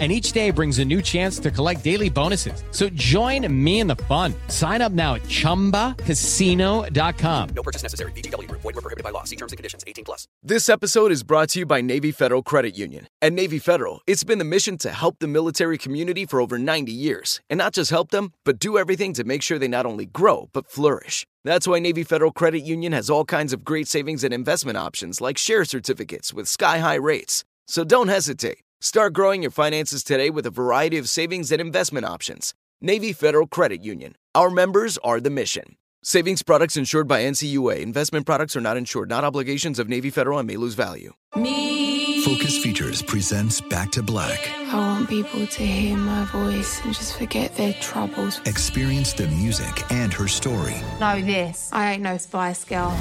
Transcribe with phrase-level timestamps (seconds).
[0.00, 2.64] and each day brings a new chance to collect daily bonuses.
[2.72, 4.34] So join me in the fun.
[4.48, 7.48] Sign up now at ChumbaCasino.com.
[7.54, 8.10] No purchase necessary.
[8.12, 8.50] VGW.
[8.50, 9.22] Void were prohibited by law.
[9.22, 9.84] See terms and conditions.
[9.86, 10.26] 18 plus.
[10.42, 13.06] This episode is brought to you by Navy Federal Credit Union.
[13.22, 16.90] At Navy Federal, it's been the mission to help the military community for over 90
[16.90, 17.40] years.
[17.48, 20.48] And not just help them, but do everything to make sure they not only grow,
[20.52, 21.26] but flourish.
[21.44, 25.20] That's why Navy Federal Credit Union has all kinds of great savings and investment options
[25.20, 27.44] like share certificates with sky-high rates.
[27.66, 28.63] So don't hesitate.
[28.84, 32.52] Start growing your finances today with a variety of savings and investment options.
[32.82, 34.14] Navy Federal Credit Union.
[34.34, 35.76] Our members are the mission.
[36.02, 37.80] Savings products insured by NCUA.
[37.80, 41.14] Investment products are not insured, not obligations of Navy Federal and may lose value.
[41.34, 42.22] Me.
[42.26, 44.50] Focus Features presents Back to Black.
[44.70, 48.42] I want people to hear my voice and just forget their troubles.
[48.44, 50.76] Experience the music and her story.
[51.00, 51.70] Know this.
[51.72, 52.94] I ain't no Spice Girl.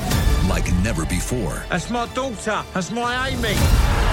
[0.48, 1.66] Like never before.
[1.70, 2.64] That's my daughter.
[2.74, 4.13] That's my Amy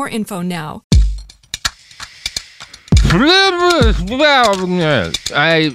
[0.07, 0.83] info now.
[5.35, 5.71] I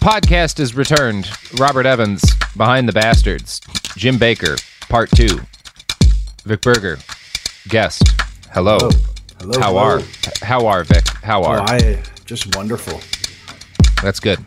[0.00, 1.28] podcast is returned.
[1.58, 2.24] Robert Evans,
[2.56, 3.60] Behind the Bastards,
[3.96, 5.40] Jim Bakker Part Two,
[6.44, 6.98] Vic Berger,
[7.68, 8.02] guest.
[8.50, 8.78] Hello.
[8.78, 8.90] Hello.
[9.40, 9.80] hello how hello.
[9.82, 10.00] are
[10.42, 11.06] how are Vic?
[11.22, 11.60] How oh, are?
[11.60, 13.00] Oh, I just wonderful.
[14.02, 14.38] That's good.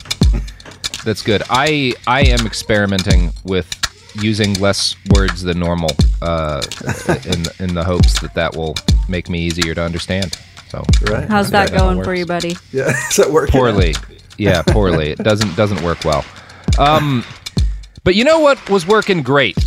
[1.05, 1.43] That's good.
[1.49, 3.69] I I am experimenting with
[4.21, 5.89] using less words than normal
[6.21, 6.61] uh,
[7.25, 8.75] in in the hopes that that will
[9.09, 10.37] make me easier to understand.
[10.69, 11.27] So right.
[11.27, 12.57] How's that, that going for you, buddy?
[12.71, 13.53] Yeah, is that working?
[13.53, 13.95] Poorly.
[14.37, 15.11] yeah, poorly.
[15.11, 16.25] It doesn't doesn't work well.
[16.77, 17.23] Um,
[18.03, 19.57] but you know what was working great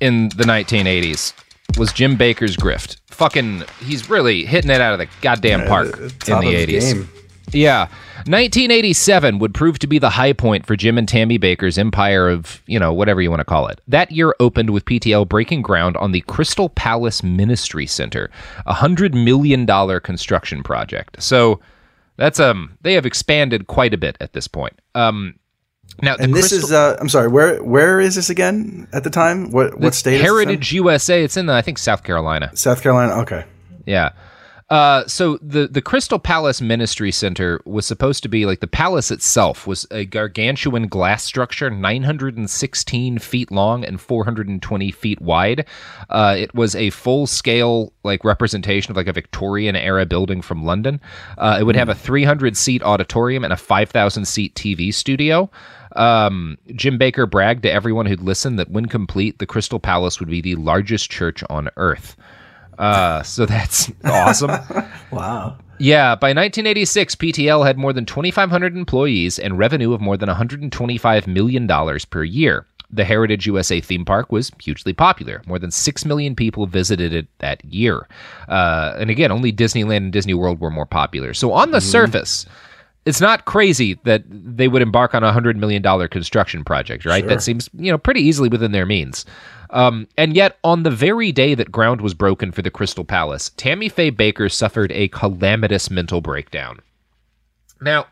[0.00, 1.34] in the 1980s
[1.78, 2.96] was Jim Bakker's grift.
[3.08, 5.94] Fucking, he's really hitting it out of the goddamn park
[6.26, 6.80] yeah, in the 80s.
[6.94, 7.08] Game.
[7.52, 7.86] Yeah.
[8.26, 12.62] 1987 would prove to be the high point for Jim and Tammy Bakker's empire of,
[12.66, 13.80] you know, whatever you want to call it.
[13.88, 18.30] That year opened with PTL breaking ground on the Crystal Palace Ministry Center,
[18.66, 19.66] a $100 million
[20.00, 21.22] construction project.
[21.22, 21.60] So
[22.16, 24.78] that's, um, they have expanded quite a bit at this point.
[24.94, 25.36] Um,
[26.02, 29.10] now, and this Crystal- is, uh, I'm sorry, where where is this again at the
[29.10, 29.50] time?
[29.50, 30.20] What what state?
[30.20, 31.22] Heritage USA.
[31.22, 32.50] It's in, the, I think, South Carolina.
[32.54, 33.20] South Carolina.
[33.22, 33.44] Okay.
[33.86, 34.10] Yeah.
[34.70, 39.10] Uh, so the the Crystal Palace Ministry Center was supposed to be like the palace
[39.10, 45.66] itself was a gargantuan glass structure, 916 feet long and 420 feet wide.
[46.08, 50.64] Uh, it was a full scale like representation of like a Victorian era building from
[50.64, 51.00] London.
[51.36, 55.50] Uh, it would have a 300 seat auditorium and a 5,000 seat TV studio.
[55.96, 60.30] Um, Jim Bakker bragged to everyone who'd listened that when complete, the Crystal Palace would
[60.30, 62.16] be the largest church on earth.
[62.80, 64.50] Uh, so that's awesome.
[65.12, 65.56] wow.
[65.78, 71.26] Yeah, by 1986, PTL had more than 2,500 employees and revenue of more than $125
[71.26, 71.68] million
[72.10, 72.66] per year.
[72.90, 75.42] The Heritage USA theme park was hugely popular.
[75.46, 78.08] More than 6 million people visited it that year.
[78.48, 81.32] Uh, and again, only Disneyland and Disney World were more popular.
[81.34, 81.88] So on the mm-hmm.
[81.88, 82.46] surface,
[83.06, 87.22] it's not crazy that they would embark on a $100 million construction project, right?
[87.22, 87.28] Sure.
[87.28, 89.24] That seems, you know, pretty easily within their means.
[89.70, 93.50] Um, and yet, on the very day that ground was broken for the Crystal Palace,
[93.56, 96.80] Tammy Faye Bakker suffered a calamitous mental breakdown.
[97.80, 98.06] Now,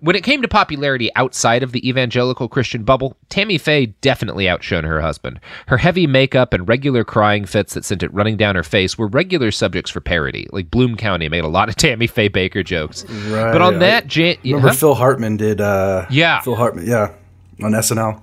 [0.00, 4.84] when it came to popularity outside of the evangelical Christian bubble, Tammy Faye definitely outshone
[4.84, 5.40] her husband.
[5.66, 9.06] Her heavy makeup and regular crying fits that sent it running down her face were
[9.06, 10.48] regular subjects for parody.
[10.52, 13.04] Like Bloom County made a lot of Tammy Faye Bakker jokes.
[13.04, 13.52] Right.
[13.52, 14.74] But on that, Jan- remember huh?
[14.74, 15.60] Phil Hartman did.
[15.60, 16.86] Uh, yeah, Phil Hartman.
[16.86, 17.14] Yeah,
[17.62, 18.20] on SNL.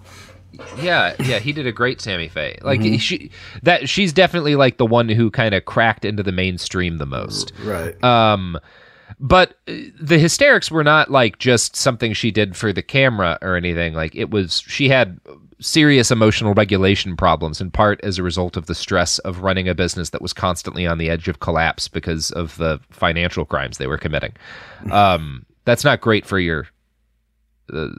[0.81, 2.57] Yeah, yeah, he did a great Tammy Faye.
[2.61, 2.97] Like mm-hmm.
[2.97, 3.31] she
[3.63, 7.51] that she's definitely like the one who kind of cracked into the mainstream the most.
[7.63, 8.01] Right.
[8.03, 8.59] Um
[9.19, 13.55] but uh, the hysterics were not like just something she did for the camera or
[13.55, 13.93] anything.
[13.93, 15.19] Like it was, she had
[15.59, 19.73] serious emotional regulation problems in part as a result of the stress of running a
[19.73, 23.87] business that was constantly on the edge of collapse because of the financial crimes they
[23.87, 24.33] were committing.
[24.91, 26.67] Um, that's not great for your
[27.73, 27.89] uh,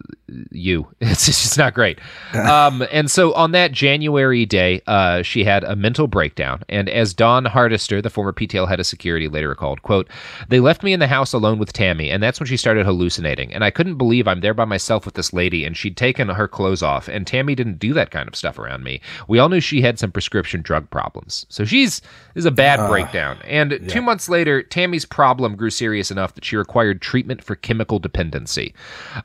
[0.51, 0.87] you.
[1.01, 1.99] It's just not great.
[2.35, 6.63] Um, and so on that January day, uh, she had a mental breakdown.
[6.69, 10.09] And as Don Hardister, the former PTL head of security, later recalled, quote,
[10.49, 13.53] they left me in the house alone with Tammy, and that's when she started hallucinating.
[13.53, 16.47] And I couldn't believe I'm there by myself with this lady, and she'd taken her
[16.47, 19.01] clothes off, and Tammy didn't do that kind of stuff around me.
[19.27, 21.47] We all knew she had some prescription drug problems.
[21.49, 22.01] So she's
[22.35, 23.39] is a bad breakdown.
[23.45, 27.99] And two months later, Tammy's problem grew serious enough that she required treatment for chemical
[27.99, 28.75] dependency.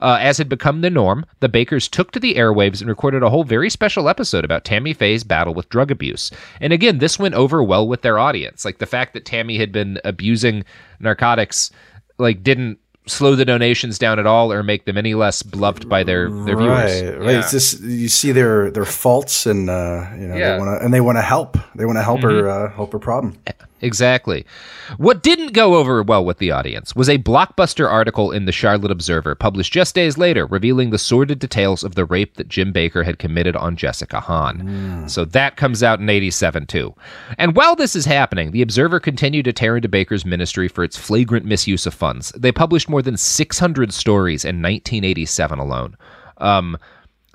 [0.02, 3.30] Uh, as had become the norm, the Bakkers took to the airwaves and recorded a
[3.30, 6.32] whole very special episode about Tammy Faye's battle with drug abuse.
[6.60, 8.66] And again, this went over well with their audience.
[8.66, 10.64] Like the fact that Tammy had been abusing
[11.00, 11.70] narcotics,
[12.18, 16.04] like didn't slow the donations down at all or make them any less beloved by
[16.04, 17.02] their their viewers.
[17.04, 17.36] Right, right.
[17.36, 20.54] It's just you see their their faults and uh, you know Yeah.
[20.54, 21.58] they want to and they want to help.
[21.76, 23.38] They want to help her uh, help her problem.
[23.84, 24.46] Exactly.
[24.96, 28.92] What didn't go over well with the audience was a blockbuster article in the Charlotte
[28.92, 33.04] Observer, published just days later, revealing the sordid details of the rape that Jim Bakker
[33.04, 34.60] had committed on Jessica Hahn.
[35.10, 36.96] So that comes out in 87 too.
[37.38, 40.98] And while this is happening, the Observer continued to tear into Bakker's ministry for its
[40.98, 42.32] flagrant misuse of funds.
[42.38, 45.98] They published more than 600 stories in 1987 alone.
[46.38, 46.78] Um,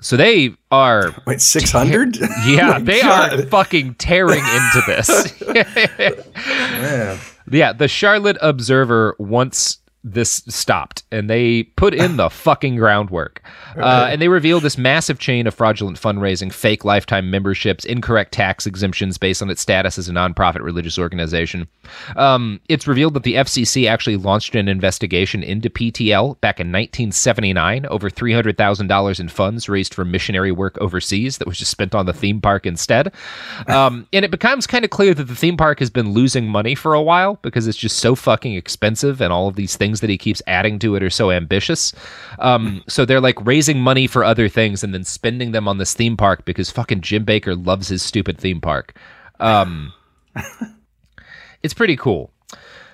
[0.01, 2.17] so they are Wait, six hundred?
[2.45, 5.09] yeah, they are fucking tearing into this.
[7.51, 13.41] yeah, the Charlotte Observer wants this stopped and they put in the fucking groundwork.
[13.75, 18.65] Uh, and they revealed this massive chain of fraudulent fundraising, fake lifetime memberships, incorrect tax
[18.65, 21.67] exemptions based on its status as a nonprofit religious organization.
[22.15, 27.85] Um, it's revealed that the FCC actually launched an investigation into PTL back in 1979,
[27.87, 32.13] over $300,000 in funds raised for missionary work overseas that was just spent on the
[32.13, 33.11] theme park instead.
[33.67, 36.73] Um, and it becomes kind of clear that the theme park has been losing money
[36.73, 40.09] for a while because it's just so fucking expensive and all of these things that
[40.09, 41.93] he keeps adding to it are so ambitious.
[42.39, 45.93] Um, so they're like raising money for other things and then spending them on this
[45.93, 48.95] theme park because fucking Jim Bakker loves his stupid theme park.
[49.39, 49.93] Um,
[51.63, 52.31] it's pretty cool.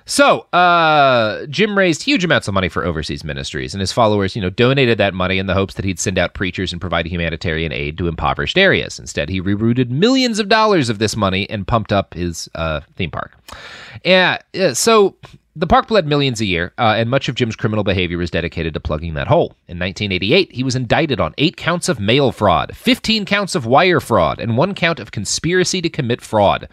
[0.08, 4.42] So, uh, Jim raised huge amounts of money for overseas ministries, and his followers, you
[4.42, 7.72] know, donated that money in the hopes that he'd send out preachers and provide humanitarian
[7.72, 9.00] aid to impoverished areas.
[9.00, 13.10] Instead, he rerouted millions of dollars of this money and pumped up his uh, theme
[13.10, 13.36] park.
[14.04, 15.16] Yeah, yeah, so
[15.58, 18.74] the park bled millions a year, uh, and much of Jim's criminal behavior was dedicated
[18.74, 19.56] to plugging that hole.
[19.68, 24.02] In 1988, he was indicted on eight counts of mail fraud, 15 counts of wire
[24.02, 26.68] fraud, and one count of conspiracy to commit fraud.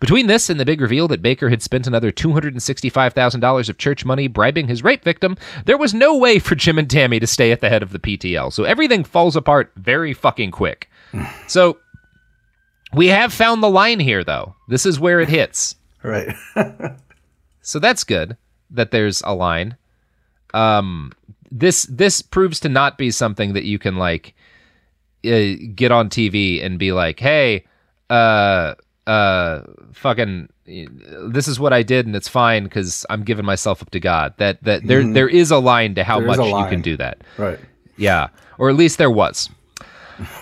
[0.00, 4.28] Between this and the big reveal that Bakker had spent another $265,000 of church money
[4.28, 7.60] bribing his rape victim, there was no way for Jim and Tammy to stay at
[7.60, 8.52] the head of the PTL.
[8.52, 10.88] So everything falls apart very fucking quick.
[11.48, 11.78] so
[12.94, 14.54] we have found the line here, though.
[14.68, 15.74] This is where it hits.
[16.04, 16.36] Right.
[17.68, 18.38] So that's good
[18.70, 19.76] that there's a line.
[20.54, 21.12] Um,
[21.50, 24.34] this this proves to not be something that you can like
[25.22, 27.66] uh, get on TV and be like, "Hey,
[28.08, 28.72] uh,
[29.06, 33.90] uh, fucking, this is what I did and it's fine because I'm giving myself up
[33.90, 36.80] to God." That that there there is a line to how There much you can
[36.80, 37.18] do that.
[37.36, 37.58] right.
[37.98, 39.50] Yeah, or at least there was.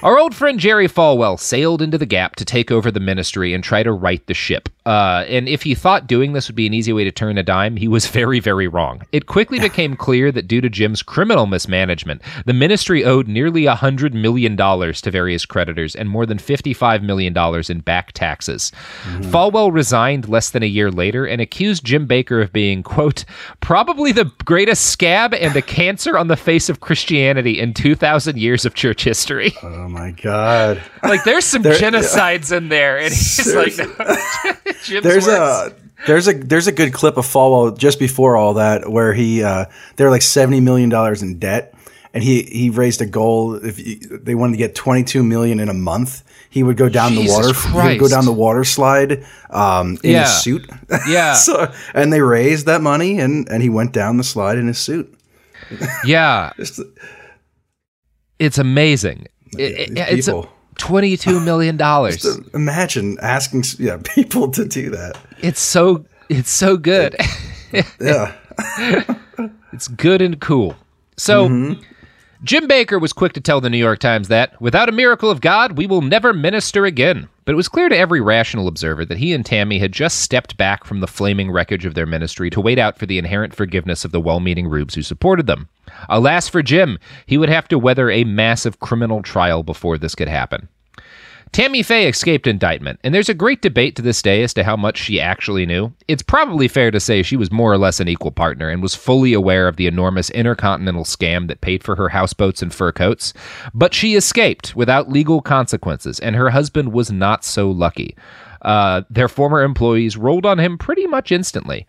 [0.03, 3.63] Our old friend Jerry Falwell sailed into the gap to take over the ministry and
[3.63, 4.69] try to right the ship.
[4.87, 7.43] Uh, and if he thought doing this would be an easy way to turn a
[7.43, 9.03] dime, he was very, very wrong.
[9.13, 14.13] It quickly became clear that due to Jim's criminal mismanagement, the ministry owed nearly $100
[14.13, 17.37] million to various creditors and more than $55 million
[17.69, 18.71] in back taxes.
[19.23, 23.25] Falwell resigned less than a year later and accused Jim Bakker of being, quote,
[23.61, 28.65] probably the greatest scab and a cancer on the face of Christianity in 2,000 years
[28.65, 29.53] of church history.
[29.75, 30.83] Oh my god.
[31.03, 35.01] Like there's some There- genocides in there, and he's like, no.
[35.01, 35.29] There's worse.
[35.29, 35.75] a
[36.07, 39.65] there's a there's a good clip of Falwell just before all that where he uh,
[39.97, 41.75] they're like seventy million dollars in debt,
[42.15, 45.59] and he he raised a goal if he, they wanted to get twenty two million
[45.59, 48.33] in a month, he would go down Jesus the water he would go down the
[48.33, 50.23] water slide um, in Yeah.
[50.25, 50.71] his suit.
[51.09, 51.33] Yeah.
[51.35, 54.79] so and they raised that money and and he went down the slide in his
[54.79, 55.13] suit.
[56.05, 56.81] yeah, Just-
[58.39, 59.27] it's amazing.
[59.59, 60.49] It- it- it's people.
[60.77, 62.25] twenty-two million dollars.
[62.55, 65.17] Imagine asking yeah people to do that.
[65.41, 67.17] It's so it's so good.
[68.01, 68.33] Yeah.
[69.73, 70.75] It's good and cool.
[71.19, 71.83] So, Mm-hmm.
[72.47, 75.41] Jim Bakker was quick to tell the New York Times that, without a miracle of
[75.41, 77.29] God, we will never minister again.
[77.45, 80.57] But it was clear to every rational observer that he and Tammy had just stepped
[80.57, 84.05] back from the flaming wreckage of their ministry to wait out for the inherent forgiveness
[84.05, 85.69] of the well meaning rubes who supported them.
[86.09, 90.29] Alas for Jim, he would have to weather a massive criminal trial before this could
[90.29, 90.69] happen.
[91.57, 94.77] Tammy Faye escaped indictment, and there's a great debate to this day as to how
[94.77, 95.91] much she actually knew.
[96.07, 98.95] It's probably fair to say she was more or less an equal partner and was
[98.95, 103.33] fully aware of the enormous intercontinental scam that paid for her houseboats and fur coats.
[103.73, 108.15] But she escaped without legal consequences, and her husband was not so lucky.
[108.61, 111.87] Uh, their former employees rolled on him pretty much instantly.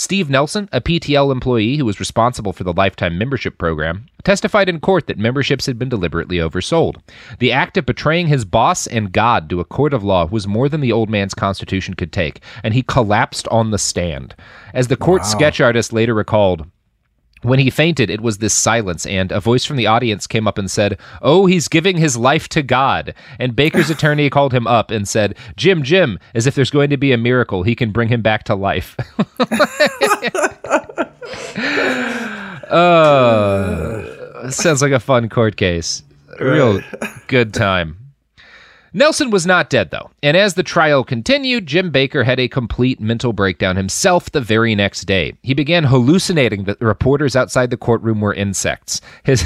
[0.00, 4.80] Steve Nelson, a PTL employee who was responsible for the lifetime membership program, testified in
[4.80, 6.96] court that memberships had been deliberately oversold.
[7.38, 10.70] The act of betraying his boss and God to a court of law was more
[10.70, 14.34] than the old man's constitution could take, and he collapsed on the stand.
[14.72, 16.66] As the court sketch artist later recalled,
[17.42, 20.58] when he fainted, it was this silence, and a voice from the audience came up
[20.58, 23.14] and said, Oh, he's giving his life to God.
[23.38, 26.96] And Bakker's attorney called him up and said, Jim, Jim, as if there's going to
[26.96, 28.96] be a miracle, he can bring him back to life.
[32.70, 36.02] uh, sounds like a fun court case.
[36.38, 36.80] Real
[37.26, 37.99] good time.
[38.92, 43.00] Nelson was not dead, though, and as the trial continued, Jim Bakker had a complete
[43.00, 45.34] mental breakdown himself the very next day.
[45.42, 49.00] He began hallucinating that the reporters outside the courtroom were insects.
[49.22, 49.44] His.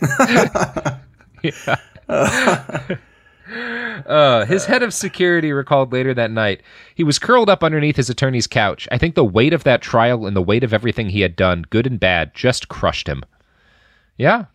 [4.06, 6.62] Uh, his head of security recalled later that night
[6.94, 8.88] he was curled up underneath his attorney's couch.
[8.90, 11.64] I think the weight of that trial and the weight of everything he had done,
[11.68, 13.22] good and bad, just crushed him.
[14.16, 14.46] Yeah.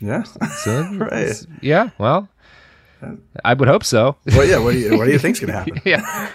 [0.00, 0.22] Yeah.
[0.22, 1.32] So, right.
[1.62, 1.90] Yeah.
[1.98, 2.28] Well,
[3.44, 4.16] I would hope so.
[4.28, 4.58] Well, yeah.
[4.58, 5.80] What do you What do you think's gonna happen?
[5.84, 6.30] yeah.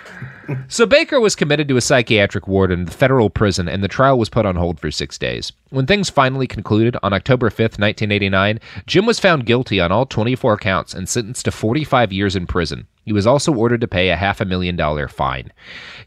[0.67, 4.17] So Bakker was committed to a psychiatric ward in the federal prison, and the trial
[4.17, 5.51] was put on hold for six days.
[5.69, 10.57] When things finally concluded on October 5th, 1989, Jim was found guilty on all 24
[10.57, 12.87] counts and sentenced to 45 years in prison.
[13.05, 15.51] He was also ordered to pay a half a million dollar fine.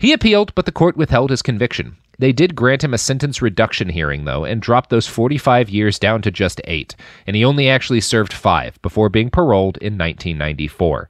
[0.00, 1.96] He appealed, but the court withheld his conviction.
[2.18, 6.22] They did grant him a sentence reduction hearing, though, and dropped those 45 years down
[6.22, 6.94] to just eight,
[7.26, 11.08] and he only actually served five before being paroled in 1994.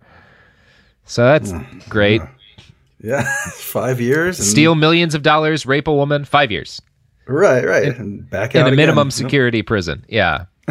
[1.04, 1.78] So that's hmm.
[1.88, 2.22] great.
[3.00, 4.38] Yeah, five years.
[4.38, 6.80] And, Steal millions of dollars, rape a woman, five years
[7.26, 7.96] Right, right.
[7.96, 8.76] And back in a again.
[8.76, 10.04] minimum security prison.
[10.08, 10.46] Yeah.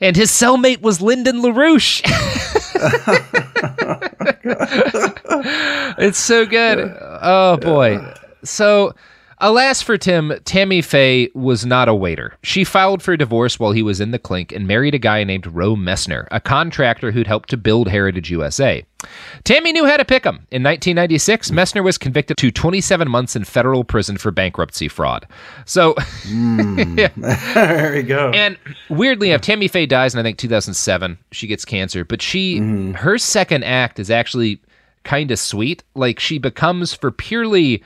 [0.00, 2.02] and his cellmate was Lyndon LaRouche.
[5.98, 6.94] it's so good.
[7.00, 8.14] Oh, boy.
[8.44, 8.94] So,
[9.44, 12.34] alas for Jim, Tammy Faye was not a waiter.
[12.42, 15.46] She filed for divorce while he was in the clink and married a guy named
[15.46, 18.84] Roe Messner, a contractor who'd helped to build Heritage USA.
[19.44, 20.46] Tammy knew how to pick 'em.
[20.50, 25.26] In 1996, Messner was convicted to 27 months in federal prison for bankruptcy fraud.
[25.66, 25.94] So,
[26.26, 26.94] hmm.
[27.16, 28.30] there we go.
[28.30, 28.56] and
[28.88, 31.18] weirdly enough, Tammy Faye dies in I think 2007.
[31.32, 32.92] She gets cancer, but she mm-hmm.
[32.92, 34.58] her second act is actually
[35.02, 35.84] kind of sweet.
[35.94, 37.82] Like she becomes for purely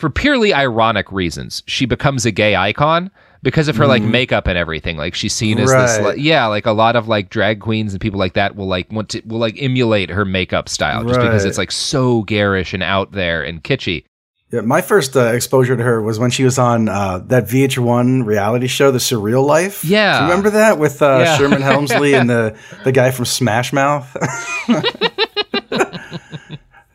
[0.00, 1.62] for purely ironic reasons.
[1.66, 3.10] She becomes a gay icon
[3.42, 4.96] because of her like makeup and everything.
[4.96, 8.00] Like she's seen as this like, yeah, like a lot of like drag queens and
[8.00, 11.44] people like that will like want to will like emulate her makeup style just because
[11.44, 14.04] it's like so garish and out there and kitschy.
[14.50, 18.26] Yeah, my first uh, exposure to her was when she was on uh, that VH1
[18.26, 19.84] reality show, The Surreal Life.
[19.84, 20.18] Yeah.
[20.18, 21.38] Do you remember that with uh, Yeah.
[21.38, 24.16] Sherman Hemsley and the the guy from Smash Mouth?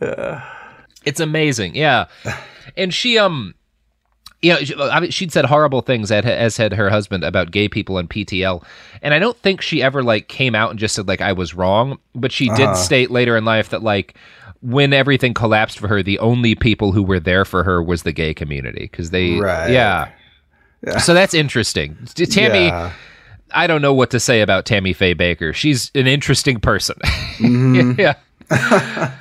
[1.05, 2.05] It's amazing, yeah.
[2.75, 3.53] And she, um,
[4.41, 7.99] you know, I mean, she'd said horrible things as had her husband about gay people
[7.99, 8.63] and PTL,
[9.03, 11.53] and I don't think she ever like came out and just said like I was
[11.53, 14.17] wrong, but she did state later in life that like
[14.61, 18.11] when everything collapsed for her, the only people who were there for her was the
[18.11, 19.69] gay community because they, Right.
[19.69, 20.11] yeah.
[20.99, 21.95] So that's interesting.
[22.15, 22.91] Tammy, Yeah.
[23.53, 25.53] I don't know what to say about Tammy Faye Bakker.
[25.53, 26.97] She's an interesting person.
[27.97, 28.15] yeah.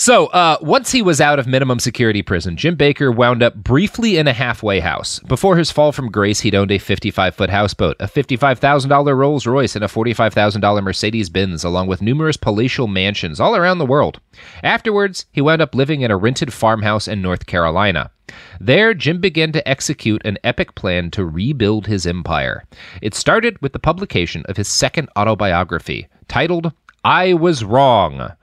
[0.00, 4.16] So, uh, once he was out of minimum security prison, Jim Bakker wound up briefly
[4.16, 5.18] in a halfway house.
[5.18, 9.74] Before his fall from grace, he'd owned a 55 foot houseboat, a $55,000 Rolls Royce,
[9.74, 14.20] and a $45,000 Mercedes Benz, along with numerous palatial mansions all around the world.
[14.62, 18.12] Afterwards, he wound up living in a rented farmhouse in North Carolina.
[18.60, 22.62] There, Jim began to execute an epic plan to rebuild his empire.
[23.02, 28.36] It started with the publication of his second autobiography, titled I Was Wrong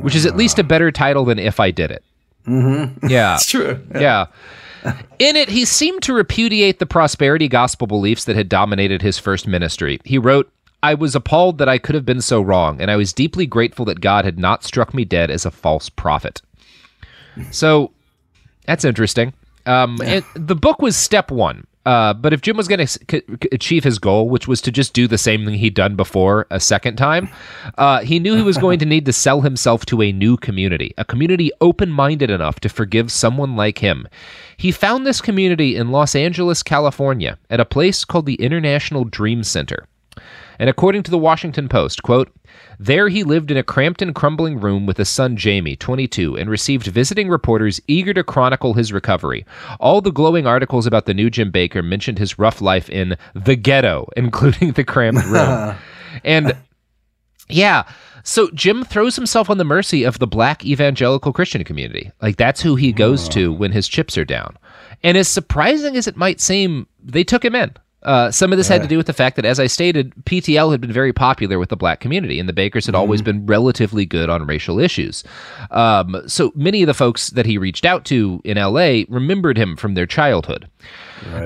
[0.00, 2.04] which is at least a better title than If I Did It.
[2.46, 3.06] Mm-hmm.
[3.08, 3.34] Yeah.
[3.36, 3.80] It's true.
[3.94, 4.26] Yeah.
[5.18, 9.46] In it, he seemed to repudiate the prosperity gospel beliefs that had dominated his first
[9.46, 10.00] ministry.
[10.04, 13.12] He wrote, I was appalled that I could have been so wrong, and I was
[13.12, 16.42] deeply grateful that God had not struck me dead as a false prophet.
[17.52, 17.92] So
[18.66, 19.32] that's interesting.
[19.64, 21.66] Um, and the book was step one.
[21.84, 24.92] Uh, but if Jim was going to c- achieve his goal, which was to just
[24.92, 27.28] do the same thing he'd done before a second time,
[27.76, 30.94] uh, he knew he was going to need to sell himself to a new community,
[30.96, 34.06] a community open minded enough to forgive someone like him.
[34.56, 39.42] He found this community in Los Angeles, California, at a place called the International Dream
[39.42, 39.88] Center.
[40.62, 42.30] And according to the Washington Post, quote,
[42.78, 46.48] there he lived in a cramped and crumbling room with his son Jamie, 22, and
[46.48, 49.44] received visiting reporters eager to chronicle his recovery.
[49.80, 53.56] All the glowing articles about the new Jim Bakker mentioned his rough life in the
[53.56, 55.74] ghetto, including the cramped room.
[56.22, 56.56] and
[57.48, 57.82] yeah,
[58.22, 62.12] so Jim throws himself on the mercy of the black evangelical Christian community.
[62.22, 64.56] Like that's who he goes to when his chips are down.
[65.02, 67.74] And as surprising as it might seem, they took him in.
[68.02, 70.72] Uh, some of this had to do with the fact that, as I stated, PTL
[70.72, 74.04] had been very popular with the black community, and the Bakkers had always been relatively
[74.04, 75.22] good on racial issues.
[75.70, 79.76] Um, so many of the folks that he reached out to in LA remembered him
[79.76, 80.68] from their childhood.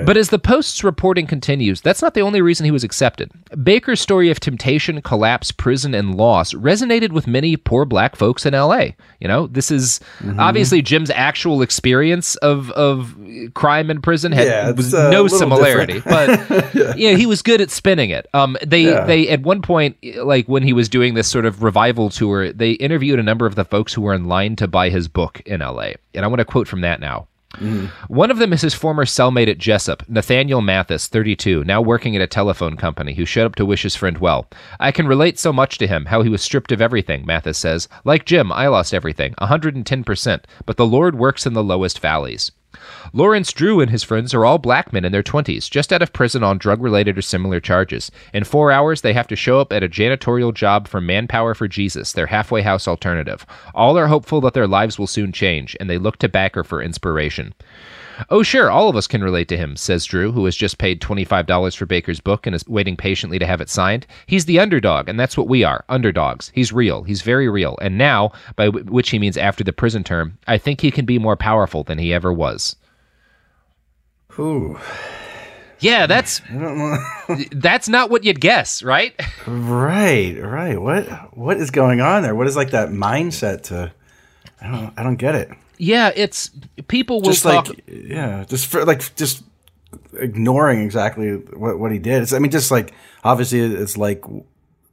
[0.05, 3.31] But as the Post's reporting continues, that's not the only reason he was accepted.
[3.51, 8.53] Bakker's story of temptation, collapse, prison, and loss resonated with many poor black folks in
[8.53, 8.89] LA.
[9.19, 9.99] You know, this is
[10.37, 13.15] obviously Jim's actual experience of, of
[13.53, 17.15] crime in prison had Yeah, was uh, no similarity, but yeah.
[17.15, 18.27] he was good at spinning it.
[18.33, 19.05] Um, they Yeah.
[19.05, 22.71] they at one point, like when he was doing this sort of revival tour, they
[22.71, 25.61] interviewed a number of the folks who were in line to buy his book in
[25.61, 27.27] LA, and I want to quote from that now.
[28.07, 32.21] One of them is his former cellmate at Jesup, Nathaniel Mathis, 32, now working at
[32.21, 34.47] a telephone company, who showed up to wish his friend well.
[34.79, 37.87] I can relate so much to him, how he was stripped of everything, Mathis says.
[38.03, 42.51] Like Jim, I lost everything, 110%, but the Lord works in the lowest valleys.
[43.13, 46.13] Lawrence Drew and his friends are all black men in their 20s, just out of
[46.13, 48.11] prison on drug related or similar charges.
[48.33, 51.67] In four hours, they have to show up at a janitorial job for Manpower for
[51.67, 53.45] Jesus, their halfway house alternative.
[53.73, 56.81] All are hopeful that their lives will soon change, and they look to Bakker for
[56.81, 57.53] inspiration.
[58.29, 61.01] Oh, sure, all of us can relate to him, says Drew, who has just paid
[61.01, 64.07] $25 for Bakker's book and is waiting patiently to have it signed.
[64.25, 66.51] He's the underdog, and that's what we are underdogs.
[66.53, 67.03] He's real.
[67.03, 67.77] He's very real.
[67.81, 71.05] And now, by w- which he means after the prison term, I think he can
[71.05, 72.75] be more powerful than he ever was.
[74.39, 74.79] Ooh.
[75.79, 76.41] Yeah, that's
[77.51, 79.13] that's not what you'd guess, right?
[79.45, 80.81] Right, right.
[80.81, 81.05] What
[81.37, 82.33] what is going on there?
[82.33, 83.91] What is like that mindset to
[84.59, 85.49] I don't I don't get it.
[85.77, 86.51] Yeah, it's
[86.87, 87.69] people will Just talk.
[87.69, 89.43] like yeah, just for like just
[90.13, 92.23] ignoring exactly what what he did.
[92.23, 94.23] It's, I mean just like obviously it's like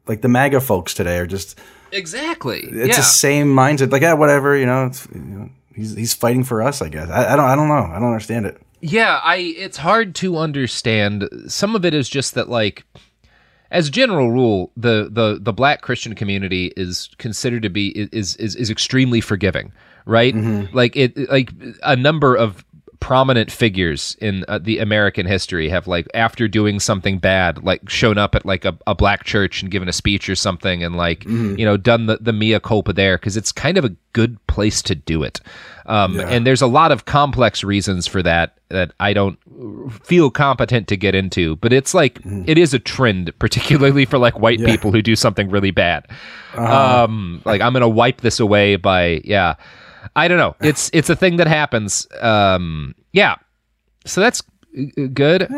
[0.07, 1.59] like the MAGA folks today are just
[1.91, 2.61] exactly.
[2.61, 2.97] it's yeah.
[2.97, 3.91] the same mindset.
[3.93, 7.09] Like yeah, whatever, you know, it's, you know he's he's fighting for us, I guess.
[7.09, 7.75] I, I don't I don't know.
[7.75, 8.61] I don't understand it.
[8.81, 11.29] Yeah, I it's hard to understand.
[11.49, 12.85] Some of it is just that like
[13.71, 18.37] as a general rule, the the the black Christian community is considered to be is
[18.37, 19.73] is is extremely forgiving,
[20.05, 20.35] right?
[20.73, 21.51] Like it like
[21.83, 22.65] a number of
[23.01, 28.17] prominent figures in uh, the American history have like after doing something bad like shown
[28.17, 31.23] up at like a, a black church and given a speech or something and like
[31.59, 34.81] you know done the, the mea culpa there because it's kind of a good place
[34.81, 35.39] to do it.
[35.85, 39.39] Um, and there's a lot of complex reasons for that that I don't
[40.03, 44.39] feel competent to get into but it's like it is a trend particularly for like
[44.41, 46.07] white people who do something really bad.
[46.55, 49.57] Um, like I'm gonna wipe this away by yeah
[50.17, 50.57] I don't know.
[50.65, 52.07] It's it's a thing that happens.
[52.21, 53.37] Um, yeah.
[54.07, 54.43] So that's
[55.13, 55.49] good.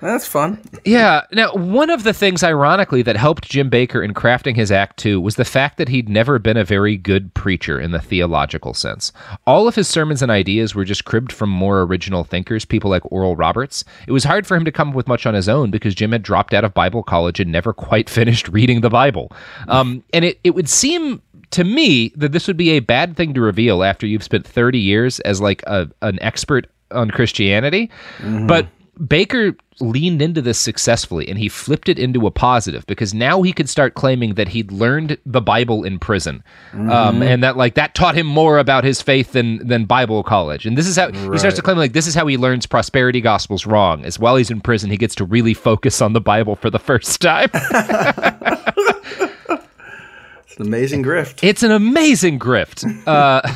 [0.00, 0.62] That's fun.
[0.84, 1.22] Yeah.
[1.30, 5.20] Now, one of the things, ironically, that helped Jim Bakker in crafting his Act Two
[5.20, 9.12] was the fact that he'd never been a very good preacher in the theological sense.
[9.46, 13.12] All of his sermons and ideas were just cribbed from more original thinkers, people like
[13.12, 13.84] Oral Roberts.
[14.06, 16.12] It was hard for him to come up with much on his own because Jim
[16.12, 19.30] had dropped out of Bible college and never quite finished reading the Bible.
[19.68, 23.34] Um, and it, it would seem to me that this would be a bad thing
[23.34, 27.90] to reveal after you've spent 30 years as like a, an expert on Christianity.
[28.46, 28.68] But
[29.00, 33.52] Bakker leaned into this successfully and he flipped it into a positive because now he
[33.52, 36.44] could start claiming that he'd learned the Bible in prison.
[36.90, 40.66] Um, and that like that taught him more about his faith than than Bible college.
[40.66, 43.22] And this is how he starts to claim like this is how he learns prosperity
[43.22, 44.04] gospels wrong.
[44.04, 46.78] As while he's in prison, he gets to really focus on the Bible for the
[46.78, 47.48] first time.
[50.60, 51.40] Amazing grift.
[51.42, 52.84] It's an amazing grift.
[53.06, 53.42] Uh,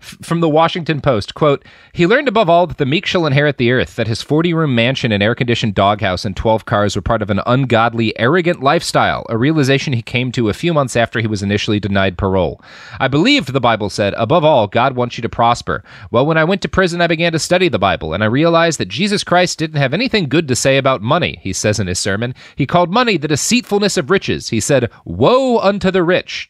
[0.00, 3.72] from the Washington Post, quote, he learned above all that the meek shall inherit the
[3.72, 7.22] earth, that his 40 room mansion and air conditioned doghouse and 12 cars were part
[7.22, 11.26] of an ungodly, arrogant lifestyle, a realization he came to a few months after he
[11.26, 12.60] was initially denied parole.
[13.00, 15.82] I believed, the Bible said, above all, God wants you to prosper.
[16.10, 18.78] Well, when I went to prison, I began to study the Bible, and I realized
[18.78, 21.98] that Jesus Christ didn't have anything good to say about money, he says in his
[21.98, 22.34] sermon.
[22.56, 24.48] He called money the deceitfulness of riches.
[24.48, 26.48] He said, Woe unto the rich.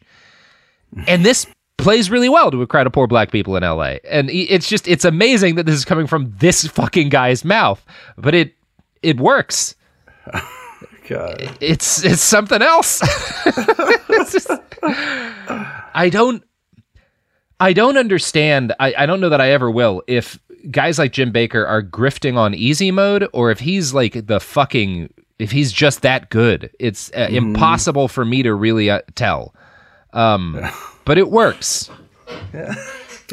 [1.07, 1.45] And this
[1.79, 3.95] plays really well to a crowd of poor black people in LA.
[4.09, 7.83] And it's just it's amazing that this is coming from this fucking guy's mouth.
[8.17, 8.53] But it
[9.01, 9.75] it works.
[11.07, 11.57] God.
[11.59, 13.01] It's it's something else.
[14.11, 14.49] It's just-
[14.83, 16.43] I don't
[17.59, 18.73] I don't understand.
[18.79, 20.39] I, I don't know that I ever will if
[20.71, 25.13] guys like Jim Bakker are grifting on easy mode or if he's like the fucking
[25.39, 26.69] if he's just that good.
[26.79, 29.53] It's uh, impossible for me to really uh, tell.
[30.13, 30.59] Um
[31.05, 31.89] but it works.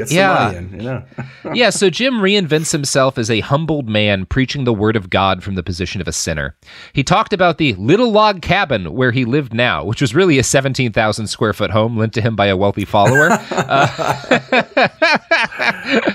[0.08, 0.52] Yeah.
[0.52, 1.02] money in, you know.
[1.54, 5.54] yeah, so Jim reinvents himself as a humbled man preaching the word of God from
[5.54, 6.54] the position of a sinner.
[6.92, 10.42] He talked about the little log cabin where he lived now, which was really a
[10.42, 13.38] 17,000 square foot home lent to him by a wealthy follower.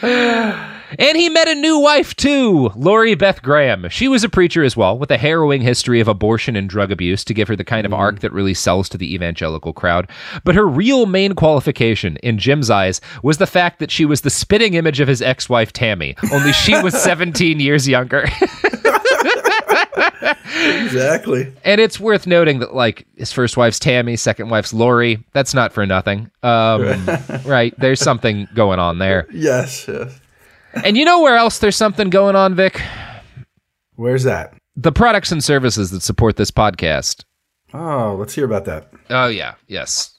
[0.03, 3.87] Uh, and he met a new wife too, Lori Beth Graham.
[3.89, 7.23] She was a preacher as well, with a harrowing history of abortion and drug abuse
[7.25, 10.09] to give her the kind of arc that really sells to the evangelical crowd.
[10.43, 14.29] But her real main qualification, in Jim's eyes, was the fact that she was the
[14.29, 18.25] spitting image of his ex wife, Tammy, only she was 17 years younger.
[20.53, 21.51] Exactly.
[21.63, 25.23] and it's worth noting that, like, his first wife's Tammy, second wife's Lori.
[25.33, 26.29] That's not for nothing.
[26.43, 27.05] Um,
[27.45, 27.73] right.
[27.79, 29.27] There's something going on there.
[29.31, 30.19] Yes, yes.
[30.83, 32.81] And you know where else there's something going on, Vic?
[33.95, 34.53] Where's that?
[34.75, 37.23] The products and services that support this podcast.
[37.73, 38.91] Oh, let's hear about that.
[39.09, 39.55] Oh, yeah.
[39.67, 40.17] Yes.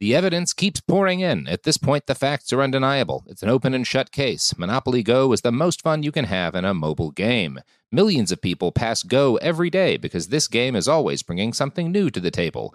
[0.00, 1.48] The evidence keeps pouring in.
[1.48, 3.24] At this point, the facts are undeniable.
[3.26, 4.56] It's an open and shut case.
[4.56, 7.58] Monopoly Go is the most fun you can have in a mobile game.
[7.90, 12.10] Millions of people pass Go every day because this game is always bringing something new
[12.10, 12.74] to the table.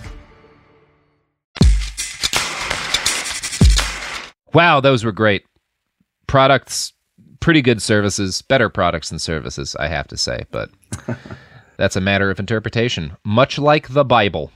[4.53, 5.45] Wow, those were great.
[6.27, 6.93] Products,
[7.39, 10.69] pretty good services, better products and services, I have to say, but
[11.77, 14.51] that's a matter of interpretation, much like the Bible.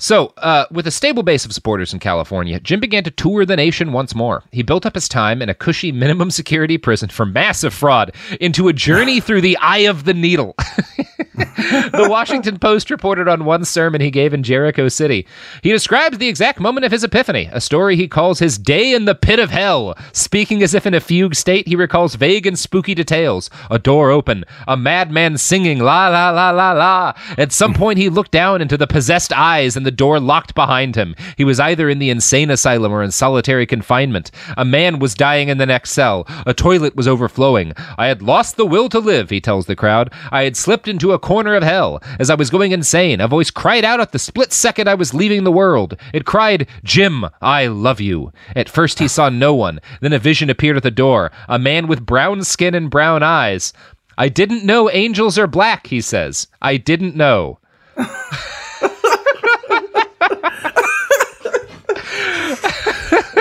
[0.00, 3.56] So, uh, with a stable base of supporters in California, Jim began to tour the
[3.56, 4.44] nation once more.
[4.52, 8.68] He built up his time in a cushy minimum security prison for massive fraud into
[8.68, 10.54] a journey through the eye of the needle.
[11.58, 15.26] the Washington Post reported on one sermon he gave in Jericho City.
[15.62, 19.06] He describes the exact moment of his epiphany, a story he calls his day in
[19.06, 19.96] the pit of hell.
[20.12, 23.50] Speaking as if in a fugue state, he recalls vague and spooky details.
[23.70, 27.12] A door open, a madman singing la la la la la.
[27.36, 30.94] At some point, he looked down into the possessed eyes and the door locked behind
[30.94, 31.16] him.
[31.36, 34.30] He was either in the insane asylum or in solitary confinement.
[34.56, 36.26] A man was dying in the next cell.
[36.46, 37.72] A toilet was overflowing.
[37.96, 40.12] I had lost the will to live, he tells the crowd.
[40.30, 42.02] I had slipped into a corner of hell.
[42.18, 45.14] As I was going insane, a voice cried out at the split second I was
[45.14, 45.96] leaving the world.
[46.12, 48.32] It cried, Jim, I love you.
[48.56, 49.80] At first, he saw no one.
[50.00, 53.72] Then a vision appeared at the door a man with brown skin and brown eyes.
[54.16, 56.48] I didn't know angels are black, he says.
[56.60, 57.58] I didn't know.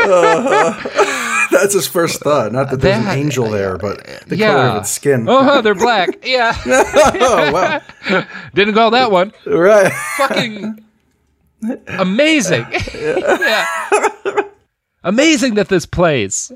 [0.09, 1.03] Uh,
[1.61, 2.51] that's his first thought.
[2.51, 4.53] Not that there's That- an angel there, but the yeah.
[4.53, 5.25] color of its skin.
[5.27, 6.09] Oh, they're black.
[6.25, 6.55] Yeah.
[6.65, 7.81] oh wow.
[8.53, 9.31] Didn't call that one.
[9.45, 9.91] Right.
[10.17, 10.83] Fucking
[11.87, 12.65] amazing.
[12.93, 13.65] yeah.
[15.03, 16.51] Amazing that this plays.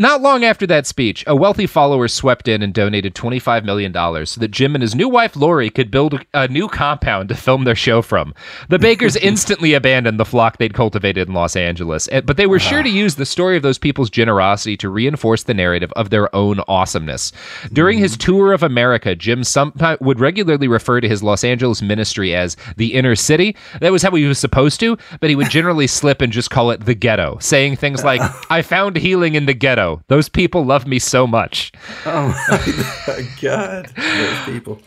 [0.00, 3.92] Not long after that speech, a wealthy follower swept in and donated $25 million
[4.24, 7.64] so that Jim and his new wife Lori could build a new compound to film
[7.64, 8.32] their show from.
[8.70, 12.58] The Bakkers instantly abandoned the flock they'd cultivated in Los Angeles, eh, but they were
[12.58, 16.34] sure to use the story of those people's generosity to reinforce the narrative of their
[16.34, 17.30] own awesomeness.
[17.70, 22.34] During his tour of America, Jim sometimes would regularly refer to his Los Angeles ministry
[22.34, 23.54] as the inner city.
[23.82, 26.70] That was how he was supposed to, but he would generally slip and just call
[26.70, 29.89] it the ghetto, saying things like, I found healing in the ghetto.
[30.08, 31.72] Those people love me so much.
[32.06, 33.92] Oh my god.
[33.96, 34.80] Those people.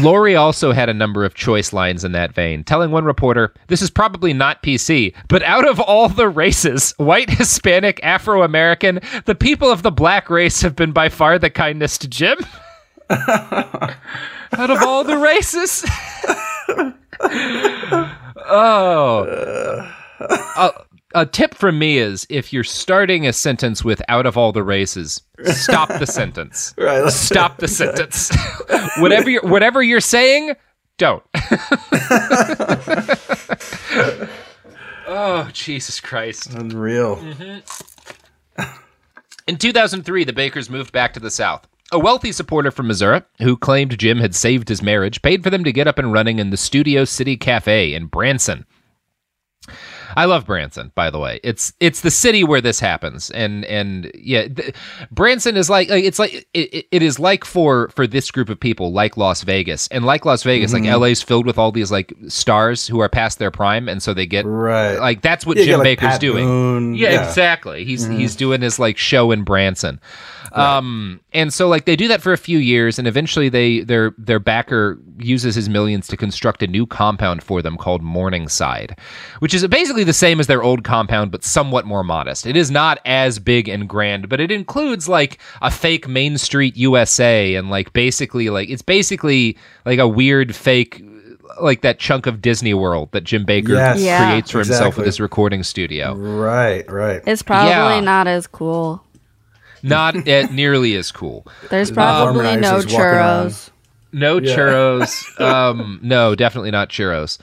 [0.00, 3.82] Lori also had a number of choice lines in that vein, telling one reporter, This
[3.82, 9.34] is probably not PC, but out of all the races, white, Hispanic, Afro American, the
[9.34, 12.38] people of the black race have been by far the kindest to Jim.
[13.10, 15.84] out of all the races.
[18.48, 19.92] oh.
[20.20, 20.70] A,
[21.16, 24.62] a tip from me is if you're starting a sentence with out of all the
[24.62, 26.74] races, stop the sentence.
[26.78, 28.30] Right, Stop the sentence.
[28.98, 30.52] whatever you're whatever you're saying,
[30.98, 31.24] don't.
[35.08, 36.52] oh, Jesus Christ.
[36.54, 37.16] Unreal.
[37.16, 38.62] Mm-hmm.
[39.46, 41.66] In 2003, the Bakkers moved back to the South.
[41.92, 45.64] A wealthy supporter from Missouri, who claimed Jim had saved his marriage, paid for them
[45.64, 48.66] to get up and running in the Studio City Cafe in Branson.
[50.16, 51.40] I love Branson, by the way.
[51.44, 54.74] It's it's the city where this happens, and and yeah, th-
[55.10, 58.58] Branson is like like, it's like it, it is like for for this group of
[58.58, 60.84] people, like Las Vegas, and like Las Vegas, Mhm.
[60.86, 64.14] like LA's filled with all these like stars who are past their prime, and so
[64.14, 64.96] they get Right.
[64.98, 66.94] like that's what Yeah, Jim got, like, Bakker's Pat doing.
[66.94, 67.28] Yeah, Yeah.
[67.28, 67.84] exactly.
[67.84, 68.18] He's Mhm.
[68.18, 70.00] he's doing his like show in Branson.
[70.56, 74.12] Um and so like they do that for a few years and eventually they their
[74.18, 78.98] their backer uses his millions to construct a new compound for them called Morningside,
[79.40, 82.46] which is basically the same as their old compound but somewhat more modest.
[82.46, 86.76] It is not as big and grand, but it includes like a fake Main Street
[86.76, 91.02] USA and like basically like it's basically like a weird fake
[91.62, 94.00] like that chunk of Disney World that Jim Bakker Yes.
[94.00, 94.28] Yeah.
[94.30, 95.00] creates for himself Exactly.
[95.00, 96.14] with his recording studio.
[96.14, 97.22] Right, right.
[97.26, 98.00] It's probably Yeah.
[98.00, 99.02] not as cool.
[99.82, 101.46] Not at nearly as cool.
[101.70, 103.70] There's The probably no harmonizers churros.
[104.12, 104.56] No Yeah.
[104.56, 105.40] churros.
[105.40, 107.38] um, no, definitely not churros.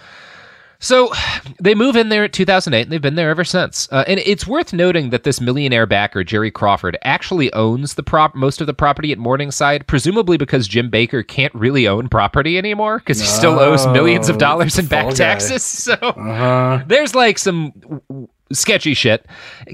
[0.79, 1.13] So
[1.61, 3.87] they move in there at 2008, and they've been there ever since.
[3.89, 8.35] Uh, and it's worth noting that this millionaire backer, Jerry Crawford, actually owns the prop
[8.35, 12.99] most of the property at Morningside, presumably because Jim Bakker can't really own property anymore
[12.99, 15.15] because he still owes millions of dollars in back fall guy.
[15.17, 15.63] taxes.
[15.83, 16.83] So Uh-huh.
[16.85, 19.25] there's like some w- w- sketchy shit.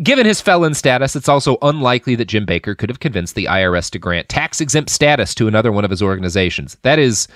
[0.03, 3.89] Given his felon status, it's also unlikely that Jim Bakker could have convinced the IRS
[3.91, 6.77] to grant tax exempt status to another one of his organizations.
[6.83, 7.27] That is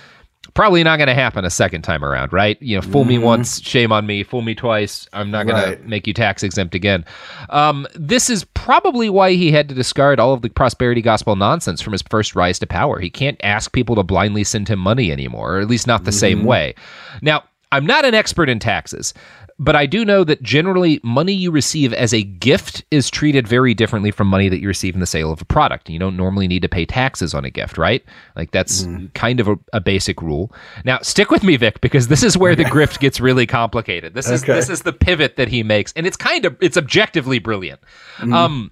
[0.56, 2.62] probably not going to happen a second time around, right?
[2.62, 4.24] You know, fool me once, shame on me.
[4.24, 5.82] Fool me twice, I'm not going Right.
[5.82, 7.06] to make you tax exempt again.
[7.50, 11.82] Um, this is probably why he had to discard all of the prosperity gospel nonsense
[11.82, 13.00] from his first rise to power.
[13.00, 16.12] He can't ask people to blindly send him money anymore, or at least not the
[16.12, 16.76] same way.
[17.22, 19.14] Now, I'm not an expert in taxes,
[19.60, 23.74] but I do know that generally money you receive as a gift is treated very
[23.74, 25.90] differently from money that you receive in the sale of a product.
[25.90, 28.04] You don't normally need to pay taxes on a gift, right?
[28.36, 30.52] Like that's kind of a, a basic rule.
[30.84, 34.14] Now, stick with me, Vic, because this is where the grift gets really complicated.
[34.14, 34.54] This is Okay.
[34.54, 37.80] this is the pivot that he makes, and it's kind of it's objectively brilliant.
[38.22, 38.72] Um,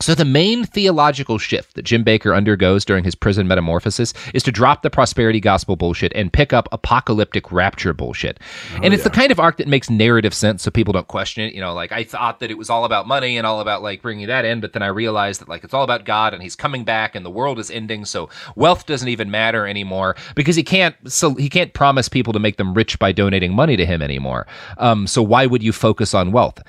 [0.00, 4.52] So, the main theological shift that Jim Bakker undergoes during his prison metamorphosis is to
[4.52, 8.40] drop the prosperity gospel bullshit and pick up apocalyptic rapture bullshit.
[8.82, 11.52] and it's the kind of arc that makes narrative sense so people don't question it.
[11.52, 14.00] You know, like I thought that it was all about money and all about like
[14.00, 16.56] bringing that in, but then I realized that like it's all about God and he's
[16.56, 18.06] coming back and the world is ending.
[18.06, 22.38] So, wealth doesn't even matter anymore because he can't, so he can't promise people to
[22.38, 24.46] make them rich by donating money to him anymore.
[24.78, 26.62] Um, so, why would you focus on wealth?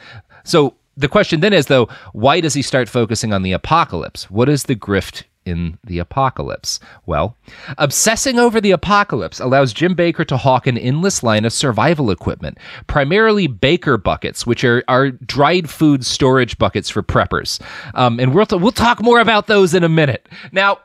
[0.44, 4.30] So, the question then is though why does he start focusing on the apocalypse?
[4.30, 6.80] What is the grift in the apocalypse?
[7.06, 7.36] Well
[7.78, 12.58] obsessing over the apocalypse allows jim Bakker to hawk an endless line of survival equipment
[12.88, 17.60] primarily Bakker buckets which are, are dried food storage buckets for preppers.
[17.96, 20.30] Um, and we'll, we'll talk more about those in a minute.
[20.52, 20.80] Now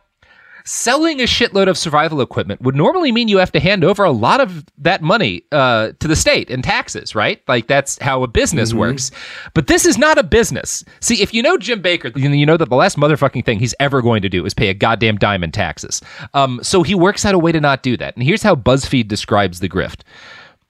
[0.67, 4.11] selling a shitload of survival equipment would normally mean you have to hand over a
[4.11, 7.41] lot of that money uh, to the state in taxes, right?
[7.49, 8.79] Like that's how a business Mm-hmm.
[8.81, 9.11] works.
[9.55, 10.85] But this is not a business.
[11.01, 14.03] See, if you know Jim Bakker, you know- that the last motherfucking thing he's ever
[14.03, 16.03] going to do is pay a goddamn dime in taxes.
[16.35, 18.17] Um, so he works out a way to not do that.
[18.17, 20.01] And here's how BuzzFeed describes the grift.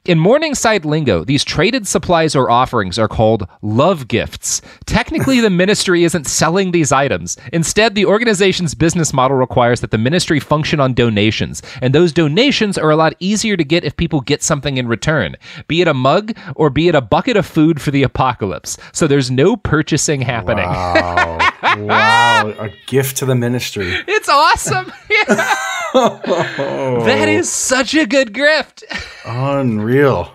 [0.07, 4.63] In Morningside lingo, these traded supplies or offerings are called love gifts.
[4.85, 7.37] Technically, the ministry isn't selling these items.
[7.53, 12.79] Instead, the organization's business model requires that the ministry function on donations, and those donations
[12.79, 15.35] are a lot easier to get if people get something in return,
[15.67, 18.79] be it a mug or be it a bucket of food for the apocalypse.
[18.93, 20.67] So there's no purchasing happening.
[20.67, 21.39] Wow.
[21.79, 22.55] wow.
[22.61, 23.93] A gift to the ministry.
[24.07, 24.93] It's awesome.
[27.07, 28.83] that is such a good grift.
[29.25, 30.33] Unreal.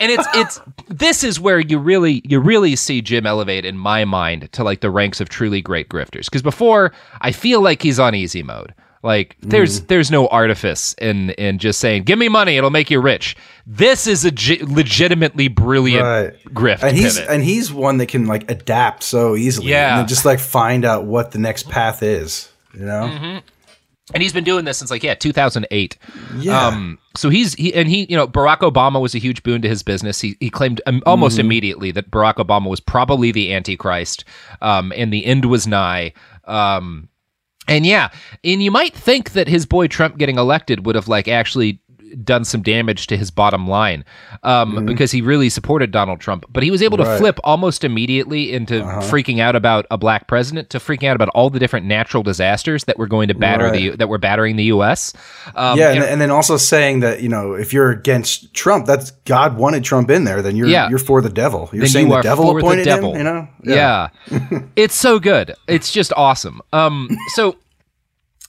[0.00, 4.04] and it's it's this is where you really you really see Jim elevate in my
[4.04, 7.98] mind to like the ranks of truly great grifters because before I feel like he's
[8.00, 9.86] on easy mode like there's Mm.
[9.88, 13.36] there's no artifice in in just saying give me money it'll make you rich
[13.66, 14.30] this is a
[14.64, 16.32] legitimately brilliant Right.
[16.54, 17.30] grift And he's pivot.
[17.30, 19.68] and he's one that can like adapt so easily.
[19.68, 20.00] Yeah.
[20.00, 22.48] And just like find out what the next path is.
[22.74, 23.10] You know?
[23.12, 23.42] Mhm.
[24.12, 25.96] And he's been doing this since like yeah 2008
[26.36, 26.66] Yeah.
[26.68, 29.68] um so he's he and he you know barack obama was a huge boon to
[29.68, 31.40] his business he, he claimed um, almost Mhm.
[31.40, 34.24] immediately that barack obama was probably the antichrist
[34.60, 36.12] um and the end was nigh
[36.44, 37.08] um
[37.66, 38.10] and yeah
[38.42, 41.80] and you might think that his boy trump getting elected would have like actually
[42.22, 44.04] done some damage to his bottom line
[44.42, 47.18] um, because he really supported Donald Trump, but he was able to Right.
[47.18, 51.50] flip almost immediately into freaking out about a black president to freaking out about all
[51.50, 55.12] the different natural disasters that were going to batter the that were battering the U.S.
[55.54, 58.86] Um, yeah, and- and, and then also saying that you know if you're against Trump,
[58.86, 60.42] that's God wanted Trump in there.
[60.42, 60.88] Then you're Yeah.
[60.88, 61.68] you're for the devil.
[61.72, 63.12] You're then saying you the devil appointed the devil.
[63.12, 63.18] him.
[63.18, 63.48] You know?
[63.62, 64.08] Yeah,
[64.76, 65.54] it's so good.
[65.68, 66.60] It's just awesome.
[66.72, 67.56] Um, so.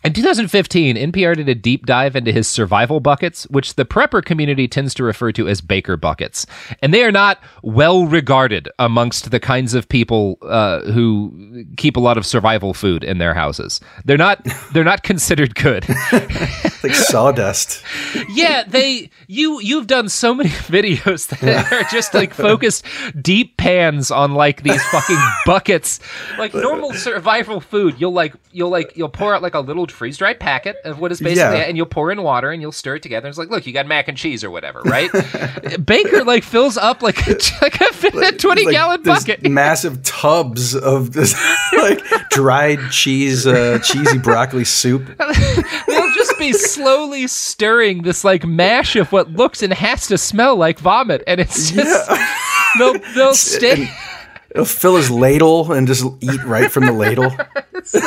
[0.05, 4.67] In 2015, NPR did a deep dive into his survival buckets, which the prepper community
[4.67, 6.45] tends to refer to as Bakker buckets.
[6.83, 11.99] And they are not well regarded amongst the kinds of people uh, who keep a
[11.99, 13.79] lot of survival food in their houses.
[14.05, 14.45] They're not.
[14.73, 15.87] They're not considered good.
[16.11, 17.83] like sawdust.
[18.29, 19.09] yeah, they.
[19.27, 22.85] You you've done so many videos that are just like focused
[23.19, 25.99] deep pans on like these fucking buckets,
[26.37, 27.95] like normal survival food.
[27.97, 31.11] You'll like you'll like you'll pour out like a little freeze dried packet of what
[31.11, 31.65] is basically Yeah.
[31.65, 33.27] and you'll pour in water and you'll stir it together.
[33.27, 35.09] And It's like, look, you got mac and cheese or whatever, right?
[35.11, 37.31] Bakker like fills up like a,
[37.61, 39.41] like a twenty Like, gallon bucket.
[39.49, 41.33] massive tubs of this
[41.77, 45.05] like dried cheese, uh, cheesy broccoli soup.
[45.17, 50.55] They'll just be slowly stirring this like mash of what looks and has to smell
[50.55, 52.11] like vomit, and it's just
[52.77, 53.89] they'll they'll stay.
[54.55, 57.29] He'll fill his ladle and just eat right from the ladle.
[57.83, 57.99] so,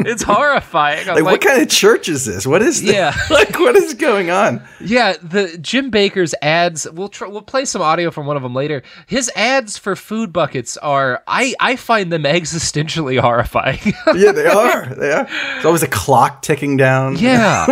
[0.00, 1.06] it's horrifying.
[1.08, 2.46] I'm Like, what kind of church is this?
[2.46, 2.94] What is this?
[2.94, 3.14] Yeah.
[3.30, 4.62] like what is going on?
[4.80, 6.90] Yeah, the Jim Bakker's ads.
[6.90, 8.82] We'll tr- we'll play some audio from one of them later.
[9.06, 13.80] His ads for food buckets are I I find them existentially horrifying.
[14.14, 14.86] Yeah, they are.
[14.94, 15.24] They are.
[15.24, 17.16] There's always a clock ticking down.
[17.18, 17.66] yeah,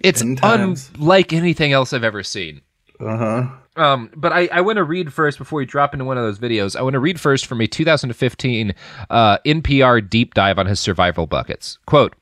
[0.00, 2.60] it's unlike anything else I've ever seen.
[2.98, 3.50] Uh huh.
[3.76, 6.38] Um, but I, I want to read first before we drop into one of those
[6.38, 6.76] videos.
[6.76, 8.74] I want to read first from a 2015
[9.10, 11.78] uh, NPR deep dive on his survival buckets.
[11.86, 12.14] Quote.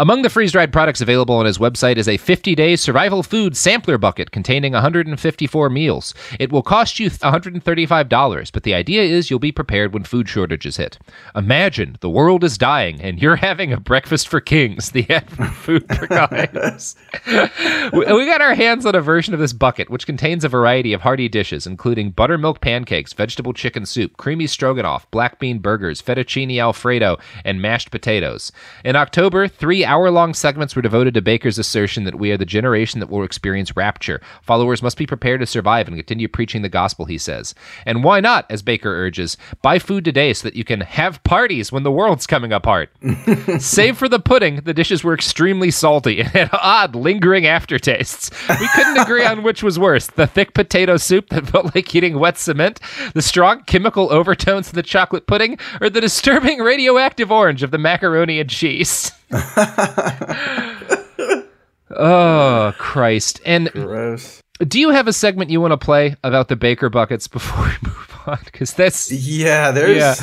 [0.00, 3.56] Among the freeze dried products available on his website is a 50 day survival food
[3.56, 6.14] sampler bucket containing 154 meals.
[6.38, 10.76] It will cost you $135, but the idea is you'll be prepared when food shortages
[10.76, 10.98] hit.
[11.34, 15.46] Imagine the world is dying and you're having a breakfast for kings, the ad for
[15.46, 16.96] food provides.
[17.92, 20.92] we we got our hands on a version of this bucket, which contains a variety
[20.92, 26.58] of hearty dishes, including buttermilk pancakes, vegetable chicken soup, creamy stroganoff, black bean burgers, fettuccine
[26.58, 28.52] alfredo, and mashed potatoes.
[28.84, 32.44] In October, Three hour long segments were devoted to Bakker's assertion that we are the
[32.44, 34.20] generation that will experience rapture.
[34.42, 37.54] Followers must be prepared to survive and continue preaching the gospel, he says.
[37.86, 41.72] And why not, as Bakker urges, buy food today so that you can have parties
[41.72, 42.90] when the world's coming apart.
[43.58, 48.30] Save for the pudding, the dishes were extremely salty and had odd, lingering aftertastes.
[48.60, 52.18] We couldn't agree on which was worse the thick potato soup that felt like eating
[52.18, 52.80] wet cement,
[53.14, 57.78] the strong chemical overtones of the chocolate pudding, or the disturbing radioactive orange of the
[57.78, 59.12] macaroni and cheese.
[61.90, 63.40] oh, Christ.
[63.44, 64.42] And Gross.
[64.66, 67.88] do you have a segment you want to play about the Bakker buckets before we
[67.88, 68.38] move on?
[68.44, 69.10] Because that's.
[69.10, 69.96] Yeah, there's.
[69.96, 70.14] Yeah.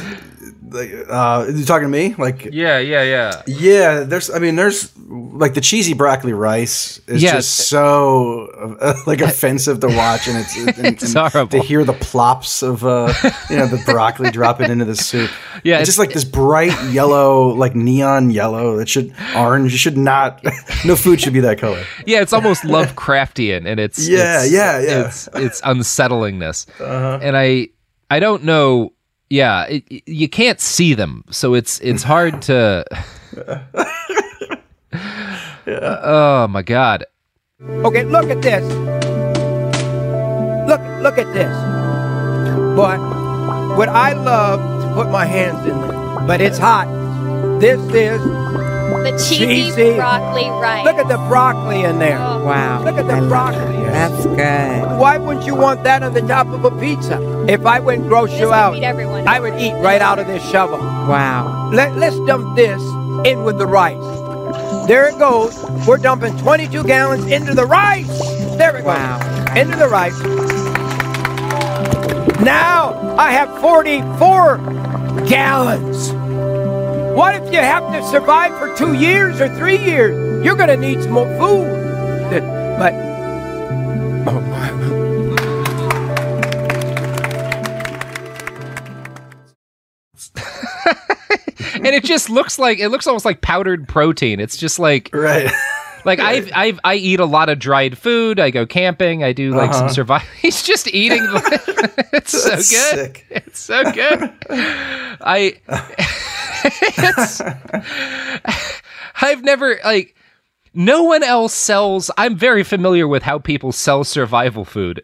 [0.71, 2.15] Like, uh, you talking to me?
[2.17, 3.41] Like, Yeah, yeah, yeah.
[3.45, 4.29] yeah, there's.
[4.29, 7.33] I mean, there's like the cheesy broccoli rice is Yes.
[7.33, 8.47] just so
[8.81, 11.49] uh, like offensive to watch, and it's, and, It's and horrible.
[11.51, 13.13] to hear the plops of uh,
[13.49, 15.29] you know the broccoli dropping into the soup.
[15.63, 18.79] Yeah, it's it's- just like this bright yellow, like neon yellow.
[18.79, 19.73] It should orange.
[19.73, 20.43] It should not.
[20.85, 21.83] No food should be that color.
[22.07, 25.05] Yeah, it's almost Lovecraftian, and it's Yeah, it's- yeah, yeah.
[25.07, 27.19] It's it's unsettlingness, Uh-huh.
[27.21, 27.67] and I
[28.09, 28.93] I don't know.
[29.31, 32.83] Yeah, it, it- you can't see them, so it's it's hard to.
[35.67, 37.05] Oh my god!
[37.61, 38.63] Okay, look at this.
[40.67, 41.53] Look, look at this.
[42.75, 42.99] But
[43.77, 46.87] what I love to put my hands in there, but it's hot.
[47.61, 48.19] This is
[48.91, 49.95] The cheesy, Cheesy.
[49.95, 50.85] broccoli rice.
[50.85, 52.17] Look at the broccoli in there.
[52.19, 52.43] Oh.
[52.43, 52.83] Wow.
[52.83, 53.83] Look at the broccoli.
[53.85, 54.99] That's good.
[54.99, 57.17] Why wouldn't you want that on the top of a pizza?
[57.47, 58.75] If I went gross This you out.
[58.83, 60.77] I would eat right out of this shovel.
[60.77, 61.69] Wow.
[61.73, 62.81] Let, let's dump this
[63.25, 63.97] in with the rice.
[64.87, 65.57] There it goes.
[65.87, 68.07] We're dumping 22 gallons into the rice.
[68.57, 69.19] There it Wow.
[69.19, 69.57] goes.
[69.57, 70.19] Into the rice.
[72.41, 74.57] Now I have 44
[75.27, 76.11] gallons.
[77.15, 80.43] What if you have to survive for two years or three years?
[80.45, 81.81] You're going to need some more food.
[82.81, 82.93] But
[91.73, 94.39] and it just looks like it looks almost like powdered protein.
[94.39, 95.51] It's just like right.
[96.03, 98.39] Like I've, I've I eat a lot of dried food.
[98.39, 99.23] I go camping.
[99.23, 99.93] I do like some Uh-huh.
[99.93, 100.27] survival.
[100.41, 101.21] He's just eating.
[102.11, 102.63] it's so good.
[102.63, 103.25] Sick.
[103.29, 104.33] It's so good.
[104.49, 105.59] I.
[109.21, 110.15] I've never like.
[110.73, 112.09] No one else sells.
[112.17, 115.03] I'm very familiar with how people sell survival food.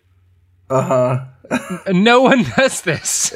[0.70, 1.26] Uh huh.
[1.92, 3.34] No one does this.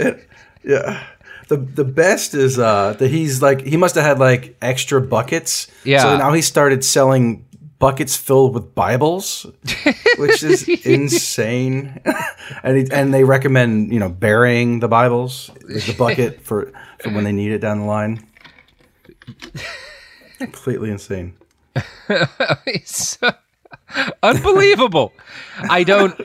[0.63, 1.03] Yeah.
[1.49, 5.67] The the best is uh that he's like he must have had like extra buckets.
[5.83, 6.03] Yeah.
[6.03, 7.45] So now he started selling
[7.81, 9.45] buckets filled with Bibles,
[10.17, 11.99] which is insane.
[12.63, 16.71] and he, and they recommend, you know, burying the Bibles, the bucket for,
[17.01, 18.25] for when they need it down the line.
[20.39, 21.33] Completely insane.
[22.65, 23.31] it's so
[24.23, 25.13] unbelievable.
[25.69, 26.19] I don't.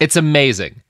[0.00, 0.82] It's amazing.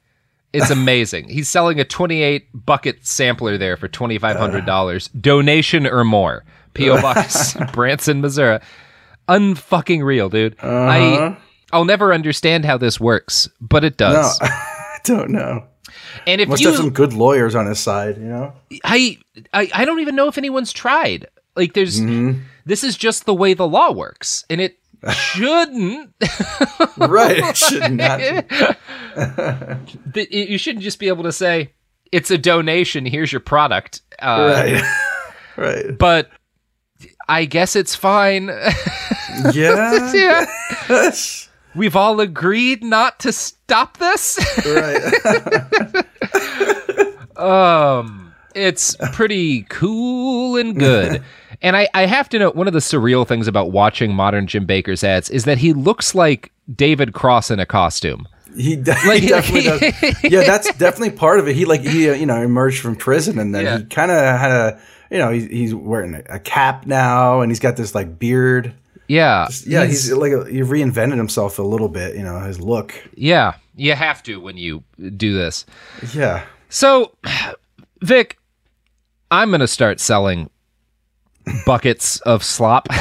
[0.53, 1.29] It's amazing.
[1.29, 5.21] He's selling a 28 bucket sampler there for $2,500.
[5.21, 6.45] Donation or more.
[6.75, 7.01] P.O.
[7.01, 8.59] Box, Branson, Missouri.
[9.29, 10.57] Unfucking real, dude.
[10.61, 11.37] I, Uh-huh.
[11.73, 14.39] I'll never understand how this works, but it No, does.
[14.43, 15.67] I don't know.
[16.27, 18.53] And if Must you, have some good lawyers on his side, you know?
[18.85, 19.19] I,
[19.53, 21.27] I, I don't even know if anyone's tried.
[21.57, 22.41] Like, there's, Mm-hmm.
[22.65, 24.79] this is just the way the law works, and it
[25.11, 26.15] shouldn't.
[26.97, 27.39] Right.
[27.39, 28.21] It should not.
[30.31, 31.73] you shouldn't just be able to say
[32.13, 33.07] it's a donation.
[33.07, 34.03] Here's your product.
[34.21, 34.83] Uh, right.
[35.57, 35.99] right.
[35.99, 36.31] But
[37.29, 38.51] I guess it's fine.
[39.55, 40.13] Yeah.
[40.13, 40.47] yeah.
[41.75, 44.39] We've all agreed not to stop this.
[44.67, 46.05] Right.
[47.37, 51.23] um, it's pretty cool and good.
[51.63, 54.67] And I, I have to note one of the surreal things about watching modern Jim
[54.67, 58.27] Bakker's ads is that he looks like David Cross in a costume.
[58.57, 60.23] He, de- Like- he definitely does.
[60.33, 61.55] Yeah, that's definitely part of it.
[61.55, 63.79] He like he uh, you know emerged from prison and then Yeah.
[63.79, 67.61] he kind of had a you know he's, he's wearing a cap now and he's
[67.61, 68.75] got this like beard.
[69.11, 69.49] Yeah.
[69.67, 72.15] Yeah, he's, like a, he reinvented himself a little bit.
[72.17, 72.95] You know his look.
[73.15, 73.55] yeah.
[73.75, 74.85] You have to when you
[75.17, 75.65] do this.
[76.15, 76.45] Yeah.
[76.69, 77.17] So,
[78.03, 78.39] Vic,
[79.31, 80.51] I'm going to start selling
[81.65, 82.89] buckets of slop.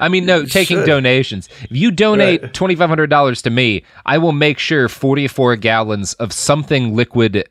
[0.00, 0.86] I mean, no, taking should.
[0.86, 1.48] donations.
[1.62, 2.52] If you donate Right.
[2.52, 7.48] $2,500 to me, I will make sure 44 gallons of something liquid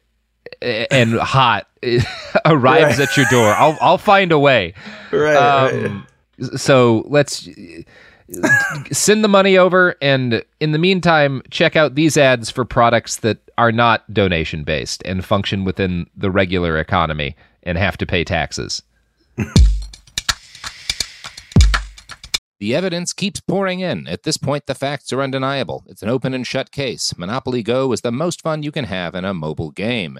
[0.64, 1.68] and hot
[2.46, 3.08] arrives Right.
[3.10, 3.54] at your door.
[3.54, 4.74] I'll, I'll find a way.
[5.12, 5.36] Right.
[5.36, 6.08] Um,
[6.56, 7.48] So let's
[8.92, 13.38] send the money over, and in the meantime, check out these ads for products that
[13.58, 18.82] are not donation based and function within the regular economy and have to pay taxes.
[22.60, 24.08] The evidence keeps pouring in.
[24.08, 25.84] At this point, the facts are undeniable.
[25.88, 27.14] It's an open and shut case.
[27.18, 30.20] Monopoly Go is the most fun you can have in a mobile game.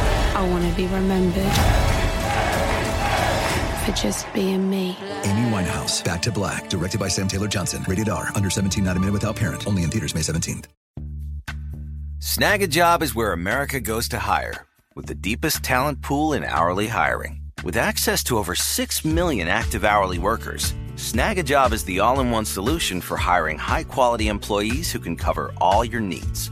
[0.33, 1.51] I want to be remembered
[3.81, 4.97] for just being me.
[5.23, 7.83] Amy Winehouse, Back to Black, directed by Sam Taylor Johnson.
[7.87, 9.67] Rated R, under 17, not a minute without parent.
[9.67, 10.65] Only in theaters May 17th.
[12.19, 17.41] Snagajob is where America goes to hire, with the deepest talent pool in hourly hiring.
[17.63, 22.45] With access to over 6 million active hourly workers, Snagajob is the all in one
[22.45, 26.51] solution for hiring high quality employees who can cover all your needs.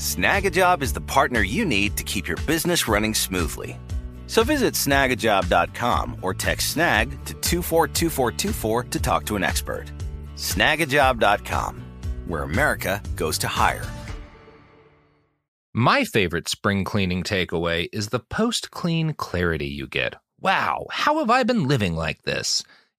[0.00, 3.78] Snagajob is the partner you need to keep your business running smoothly.
[4.28, 9.92] So visit snagajob.com or text snag to 242424 to talk to an expert.
[10.36, 11.82] Snagajob.com,
[12.26, 13.84] where America goes to hire.
[15.74, 20.14] My favorite spring cleaning takeaway is the post clean clarity you get.
[20.40, 22.62] Wow, how have I been living like this?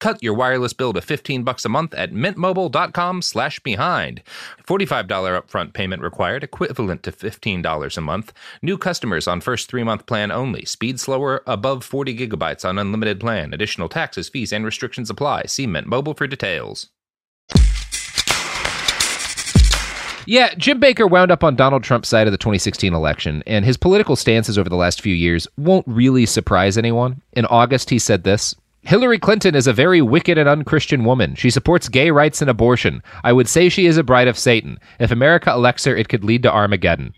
[0.00, 4.22] Cut your wireless bill to 15 bucks a month at mintmobile.com/behind.
[4.66, 8.32] $45 upfront payment required, equivalent to $15 a month.
[8.62, 10.64] New customers on first 3-month plan only.
[10.64, 13.52] Speed slower above 40 gigabytes on unlimited plan.
[13.52, 15.44] Additional taxes, fees and restrictions apply.
[15.46, 16.90] See Mint Mobile for details.
[20.26, 23.78] Yeah, Jim Bakker wound up on Donald Trump's side of the 2016 election, and his
[23.78, 27.22] political stances over the last few years won't really surprise anyone.
[27.32, 28.54] In August, he said this
[28.88, 31.34] Hillary Clinton is a very wicked and unchristian woman.
[31.34, 33.02] She supports gay rights and abortion.
[33.22, 34.78] I would say she is a bride of Satan.
[34.98, 37.12] If America elects her, it could lead to Armageddon.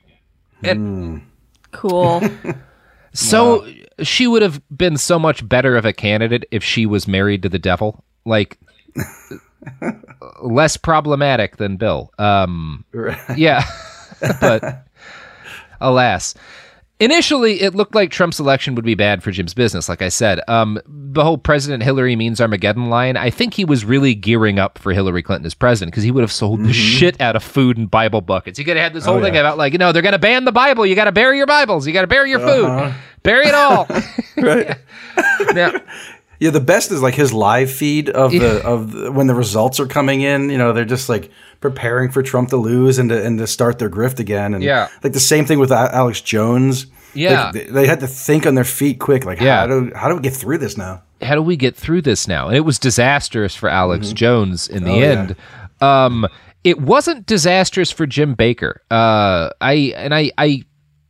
[0.64, 1.22] And
[1.70, 2.22] Cool.
[3.12, 3.64] so
[4.02, 7.48] she would have been so much better of a candidate if she was married to
[7.48, 8.02] the devil.
[8.24, 8.58] Like
[10.42, 12.12] less problematic than Bill.
[12.18, 12.84] Um
[13.36, 13.64] yeah.
[14.40, 14.86] but
[15.80, 16.34] alas.
[17.00, 20.40] Initially, it looked like Trump's election would be bad for Jim's business, like I said.
[20.48, 24.78] Um, the whole President Hillary means Armageddon line, I think he was really gearing up
[24.78, 27.78] for Hillary Clinton as president because he would have sold the shit out of food
[27.78, 28.58] and Bible buckets.
[28.58, 29.40] He could have had this Oh, whole thing yeah.
[29.40, 30.84] about, like, you know, they're going to ban the Bible.
[30.84, 31.86] You got to bury your Bibles.
[31.86, 32.64] You got to bury your food.
[32.66, 32.92] Uh-huh.
[33.22, 33.86] Bury it all.
[34.36, 34.76] right.
[35.54, 35.72] now,
[36.40, 39.78] Yeah, the best is like his live feed of the of the, when the results
[39.78, 40.50] are coming in.
[40.50, 41.30] You know, they're just like
[41.60, 44.54] preparing for Trump to lose and to and to start their grift again.
[44.54, 44.88] And Yeah.
[45.04, 46.86] like the same thing with Alex Jones.
[47.12, 47.50] Yeah.
[47.52, 49.24] Like, they, had to think on their feet quick.
[49.24, 49.60] Like, Yeah.
[49.60, 51.02] how do how do we get through this now?
[51.22, 52.48] how do we get through this now?
[52.48, 55.06] And it was disastrous for Alex Jones in the Oh, yeah.
[55.06, 55.36] end.
[55.82, 56.26] Um,
[56.64, 58.76] it wasn't disastrous for Jim Bakker.
[58.90, 60.62] Uh, I and I I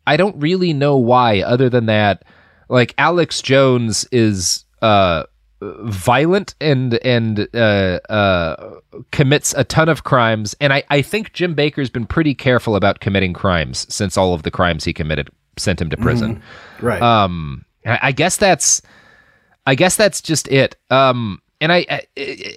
[0.09, 2.25] I don't really know why, other than that.
[2.69, 5.25] like Alex Jones is uh
[5.63, 11.55] violent and and uh, uh, commits a ton of crimes, and I, I think Jim
[11.55, 15.29] Bakker's been pretty careful about committing crimes since all of the crimes he committed
[15.59, 16.37] sent him to prison.
[16.37, 16.87] Mm-hmm.
[16.87, 17.03] Right.
[17.03, 18.81] Um, I, I guess that's,
[19.67, 20.77] I guess that's just it.
[20.89, 22.07] Um, and I, I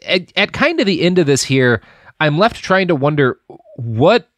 [0.05, 1.81] at, at kind of the end of this here,
[2.21, 3.37] I'm left trying to wonder
[3.75, 4.29] what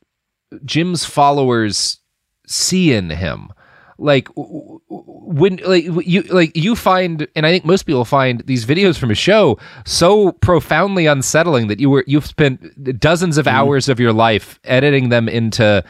[0.66, 2.00] Jim's followers
[2.48, 3.50] see in him
[3.98, 8.98] like when like you like you find and i think most people find these videos
[8.98, 13.52] from a show so profoundly unsettling that you were you've spent dozens of mm.
[13.52, 15.84] hours of your life editing them into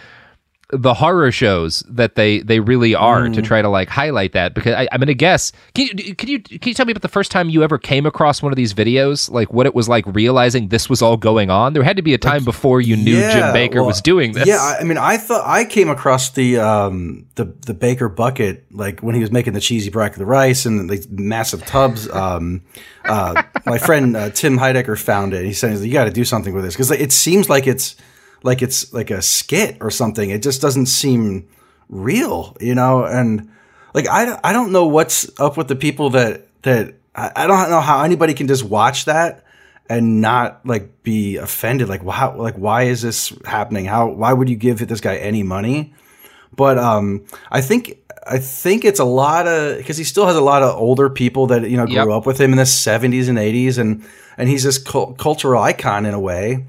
[0.78, 3.34] the horror shows that they they really are mm.
[3.34, 5.52] to try to like highlight that because I, am gonna guess.
[5.74, 8.06] Can you can you can you tell me about the first time you ever came
[8.06, 9.30] across one of these videos?
[9.30, 11.74] Like what it was like realizing this was all going on.
[11.74, 14.02] There had to be a time like, before you knew yeah, Jim Bakker well, was
[14.02, 14.48] doing this.
[14.48, 19.02] Yeah, I mean, I thought I came across the um the the Bakker bucket like
[19.02, 22.10] when he was making the cheesy bracket the rice and these massive tubs.
[22.10, 22.64] Um,
[23.06, 25.46] uh, my friend uh, Tim Heidecker found it.
[25.46, 27.96] He said you got to do something with this because it seems like it's
[28.46, 30.30] like it's like a skit or something.
[30.30, 31.48] It just doesn't seem
[31.90, 33.04] real, you know?
[33.04, 33.50] And
[33.94, 37.82] like, I, I don't know what's up with the people that, that I, don't know
[37.82, 39.46] how anybody can just watch that
[39.90, 41.90] and not like be offended.
[41.90, 43.86] Like, wow, like, why is this happening?
[43.86, 45.96] How, why would you give this guy any money?
[46.56, 50.42] But, um, I think, I think it's a lot of, cause he still has a
[50.42, 52.10] lot of older people that, you know, grew yep.
[52.10, 54.06] up with him in the seventies and eighties and,
[54.38, 56.66] and he's this cultural icon in a way.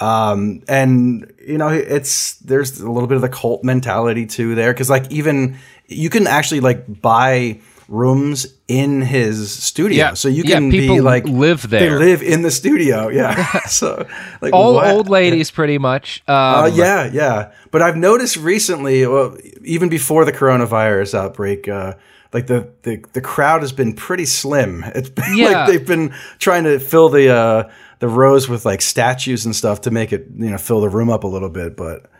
[0.00, 4.72] Um, and you know, it's, there's a little bit of the cult mentality too there.
[4.74, 9.98] Cause like even you can actually like buy rooms in his studio.
[9.98, 10.14] Yeah.
[10.14, 11.98] So you yeah, can people be like, live there.
[11.98, 13.08] They live in the studio.
[13.20, 13.60] Yeah.
[13.66, 14.06] so
[14.40, 14.86] like all what?
[14.86, 16.22] old ladies pretty much.
[16.28, 17.10] Um, uh, yeah.
[17.12, 17.52] Yeah.
[17.72, 21.94] But I've noticed recently, well, even before the coronavirus outbreak, uh,
[22.32, 24.84] like the, the, the crowd has been pretty slim.
[24.94, 25.46] It's been yeah.
[25.46, 27.70] like they've been trying to fill the, uh,
[28.00, 31.08] the rows with like statues and stuff to make it you know fill the room
[31.08, 31.76] up a little bit.
[31.76, 32.10] But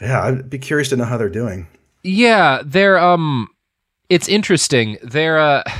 [0.00, 1.68] yeah, I'd be curious to know how they're doing.
[2.02, 3.48] Yeah, they're um,
[4.08, 4.98] it's interesting.
[5.02, 5.62] They're uh.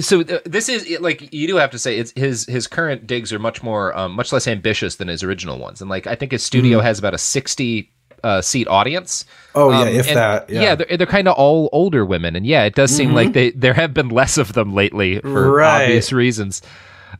[0.00, 3.40] So this is like you do have to say it's his his current digs are
[3.40, 6.44] much more um, much less ambitious than his original ones, and like I think his
[6.44, 6.82] studio mm.
[6.82, 7.92] has about a sixty
[8.22, 9.24] uh, seat audience.
[9.54, 10.48] Oh um, yeah, if that.
[10.48, 13.16] Yeah, yeah they're, they're kind of all older women, and yeah, it does seem mm-hmm.
[13.16, 15.84] like they there have been less of them lately for right.
[15.84, 16.62] obvious reasons.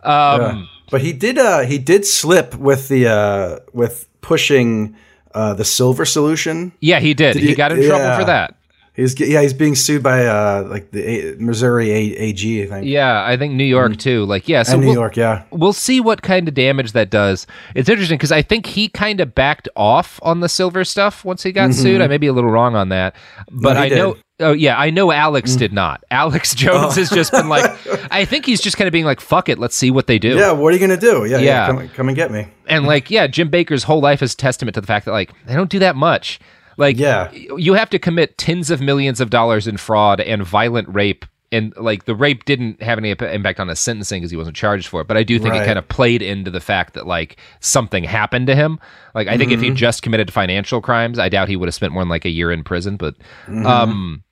[0.03, 0.65] Um, yeah.
[0.91, 4.97] But he did uh he did slip with the uh with pushing
[5.35, 6.73] uh the silver solution.
[6.81, 7.35] Yeah, he did.
[7.35, 7.89] did he, he, got in yeah.
[7.89, 8.57] trouble for that.
[8.95, 12.87] He's yeah, he's being sued by uh like the A- Missouri A- AG, I think.
[12.87, 13.99] Yeah, I think New York mm.
[13.99, 14.27] too.
[14.27, 15.45] Like yeah, so and New we'll, York, yeah.
[15.51, 17.47] We'll see what kind of damage that does.
[17.75, 21.43] It's interesting because I think he kind of backed off on the silver stuff once
[21.43, 21.81] he got mm-hmm.
[21.81, 22.03] sued.
[22.03, 23.17] I may be a little wrong on that,
[23.51, 23.97] but no, I did.
[23.97, 25.59] know Oh yeah, I know Alex mm.
[25.59, 26.05] did not.
[26.11, 27.01] Alex Jones oh.
[27.01, 27.71] has just been like,
[28.11, 30.37] I think he's just kind of being like, "Fuck it, let's see what they do."
[30.37, 31.25] Yeah, what are you gonna do?
[31.25, 32.49] Yeah, yeah, yeah come, come, and get me.
[32.67, 35.55] And like, yeah, Jim Bakker's whole life is testament to the fact that like they
[35.55, 36.41] don't do that much.
[36.77, 40.89] Like, yeah, you have to commit tens of millions of dollars in fraud and violent
[40.89, 41.25] rape.
[41.51, 44.89] And like the rape didn't have any impact on his sentencing because he wasn't charged
[44.89, 45.63] for it, but I do think right.
[45.63, 48.81] it kind of played into the fact that like something happened to him.
[49.15, 49.55] Like I think mm-hmm.
[49.57, 49.77] if he mm-hmm.
[49.77, 52.51] just committed financial crimes, I doubt he would have spent more than like a year
[52.51, 52.97] in prison.
[52.97, 53.67] But mm-hmm.
[53.67, 54.25] um,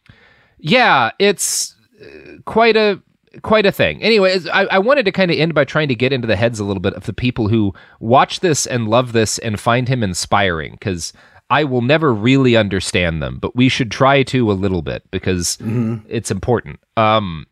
[0.61, 3.01] yeah, it's uh, quite a
[3.43, 4.03] quite a thing.
[4.03, 6.59] Anyways, I, I wanted to kind of end by trying to get into the heads
[6.59, 10.03] a little bit of the people who watch this and love this and find him
[10.03, 11.13] inspiring because
[11.49, 15.57] I will never really understand them, but we should try to a little bit because
[15.59, 15.97] mm-hmm.
[16.09, 16.81] it's important.
[16.97, 17.47] Um,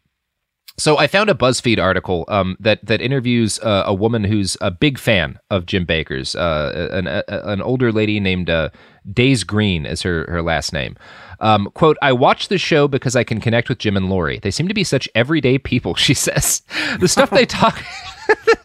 [0.78, 4.70] so I found a BuzzFeed article um, that that interviews uh, a woman who's a
[4.70, 8.70] big fan of Jim Bakker's, uh, an, a, an older lady named uh,
[9.12, 10.96] Days Green is her her last name.
[11.40, 14.38] Um, quote, I watch the show because I can connect with Jim and Lori.
[14.38, 16.62] They seem to be such everyday people, she says.
[17.00, 17.82] The stuff they talk.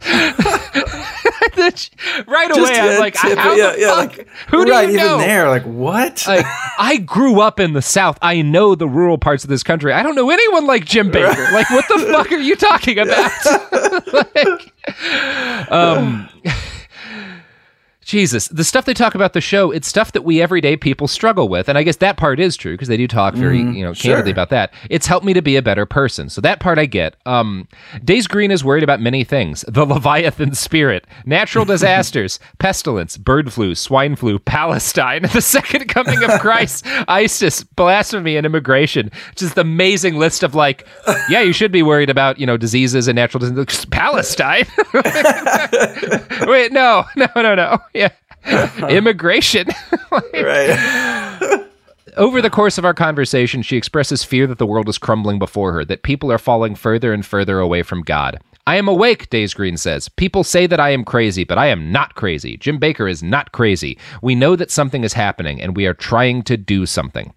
[2.28, 5.16] right away, Just, I'm like, tip, how yeah, yeah, like, who do right, you know?
[5.16, 6.24] even there, like, what?
[6.28, 6.45] Like,
[6.80, 8.18] I grew up in the South.
[8.22, 9.93] I know the rural parts of this country.
[9.93, 11.36] I don't know anyone like Jim Bakker.
[11.36, 11.54] Right.
[11.54, 13.32] Like, what the fuck are you talking about?
[14.14, 14.74] like,
[15.72, 16.30] um,
[18.14, 21.49] Jesus, the stuff they talk about the show, it's stuff that we everyday people struggle
[21.49, 21.68] with.
[21.68, 23.95] And I guess that part is true because they do talk very, mm, you know,
[23.95, 24.34] candidly sure.
[24.34, 24.72] about that.
[24.91, 26.30] It's helped me to be a better person.
[26.30, 27.16] So that part I get.
[27.26, 27.68] Um,
[28.05, 33.74] Days Green is worried about many things the Leviathan spirit, natural disasters, pestilence, bird flu,
[33.74, 39.09] swine flu, Palestine, the second coming of Christ, ISIS, blasphemy, and immigration.
[39.34, 40.86] Just the amazing list of like,
[41.30, 43.86] yeah, you should be worried about, you know, diseases and natural disasters.
[43.86, 44.68] Palestine?
[46.45, 47.80] Wait, no, no, no, no.
[47.95, 48.03] Yeah.
[48.89, 49.68] Immigration.
[50.12, 51.68] right.
[52.16, 55.74] Over the course of our conversation, she expresses fear that the world is crumbling before
[55.74, 58.39] her, that people are falling further and further away from God.
[58.68, 60.10] I am awake, Days Green says.
[60.10, 62.56] People say that I am crazy, but I am not crazy.
[62.56, 63.98] Jim Bakker is not crazy.
[64.22, 67.34] We know that something is happening, and we are trying to do something.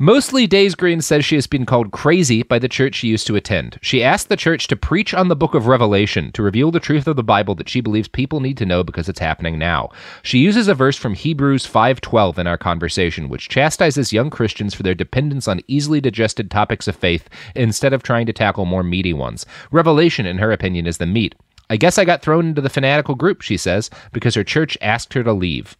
[0.00, 3.36] Mostly, Days Green says she has been called crazy by the church she used to
[3.36, 3.78] attend.
[3.82, 7.06] She asked the church to preach on the book of Revelation to reveal the truth
[7.06, 9.90] of the Bible that she believes people need to know because it's happening now.
[10.22, 14.82] She uses a verse from Hebrews 5:12 in our conversation, which chastises young Christians for
[14.82, 19.12] their dependence on easily digested topics of faith instead of trying to tackle more meaty
[19.12, 19.46] ones.
[19.70, 21.34] Revelation, in her opinion, is the meat.
[21.70, 25.14] I guess I got thrown into the fanatical group, she says, because her church asked
[25.14, 25.76] her to leave.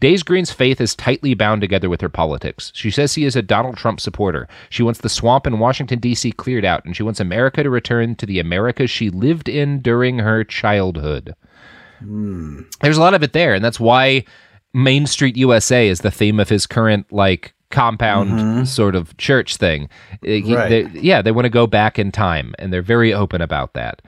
[0.00, 2.72] Days Green's faith is tightly bound together with her politics.
[2.74, 4.48] She says she is a Donald Trump supporter.
[4.70, 6.32] She wants the swamp in Washington, D.C.
[6.32, 10.18] cleared out, and she wants America to return to the America she lived in during
[10.18, 11.34] her childhood.
[12.00, 12.62] Hmm.
[12.80, 14.24] There's a lot of it there, and that's why
[14.74, 18.64] Main Street USA is the theme of his current, like, compound mm-hmm.
[18.64, 19.88] sort of church thing.
[20.22, 20.68] Right.
[20.68, 24.02] they- yeah, they want to go back in time, and they're very open about that.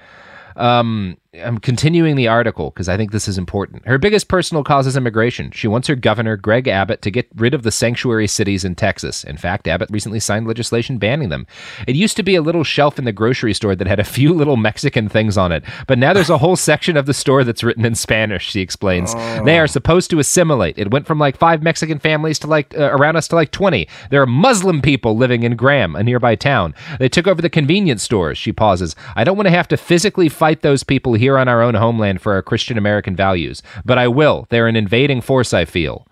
[0.59, 3.87] Um, I'm continuing the article because I think this is important.
[3.87, 5.51] Her biggest personal cause is immigration.
[5.51, 9.25] She wants her governor, Greg Abbott, to get rid of the sanctuary cities in Texas.
[9.25, 11.47] In fact, Abbott recently signed legislation banning them.
[11.87, 14.33] It used to be a little shelf in the grocery store that had a few
[14.33, 17.63] little Mexican things on it, but now there's a whole section of the store that's
[17.63, 19.13] written in Spanish, she explains.
[19.45, 20.79] They are supposed to assimilate.
[20.79, 23.87] It went from like five Mexican families to like uh, around us to like 20.
[24.09, 26.75] There are Muslim people living in Graham, a nearby town.
[26.99, 28.97] They took over the convenience stores, she pauses.
[29.15, 32.21] I don't want to have to physically fight those people here on our own homeland
[32.23, 34.47] for our Christian American values, but I will.
[34.51, 36.07] They're an invading force, I feel.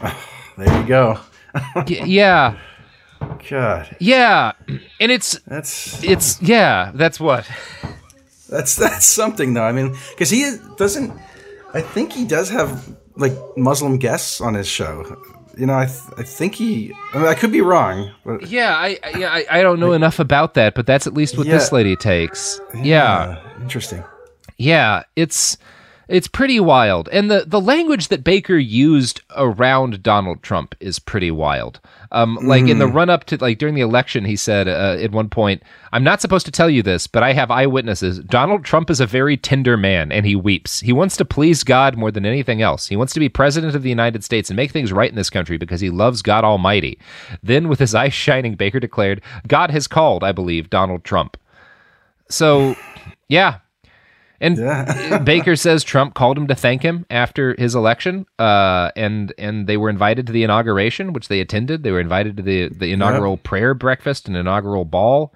[0.58, 1.18] There you go.
[1.86, 2.58] Yeah.
[3.48, 4.52] God, Yeah.
[5.00, 7.48] And it's that's it's yeah, that's what.
[8.48, 9.62] that's that's something though.
[9.64, 11.12] I mean, because he doesn't.
[11.74, 15.16] I think he does have like Muslim guests on his show.
[15.56, 16.92] You know, I th- I think he.
[17.14, 19.92] I mean, I could be wrong, but Yeah, I I- yeah, I, I don't know
[19.92, 22.60] enough about that, but that's at least what this lady takes.
[22.74, 23.40] Yeah.
[23.60, 24.04] Interesting.
[24.56, 25.56] Yeah, it's
[26.08, 27.08] it's pretty wild.
[27.12, 31.78] And the the language that Bakker used around Donald Trump is pretty wild.
[32.10, 32.94] Um like in the Mm.
[32.94, 36.20] run up to like during the election he said uh, at one point, I'm not
[36.20, 38.18] supposed to tell you this, but I have eyewitnesses.
[38.18, 40.80] Donald Trump is a very tender man and he weeps.
[40.80, 42.88] He wants to please God more than anything else.
[42.88, 45.30] He wants to be president of the United States and make things right in this
[45.30, 46.98] country because he loves God Almighty.
[47.42, 51.36] Then with his eyes shining, Bakker declared, "God has called, I believe, Donald Trump."
[52.28, 52.76] So,
[53.30, 53.58] yeah.
[54.42, 54.56] And
[55.26, 59.76] Bakker says Trump called him to thank him after his election, uh, and and they
[59.76, 61.82] were invited to the inauguration, which they attended.
[61.82, 65.34] They were invited to the the inaugural prayer breakfast and inaugural ball.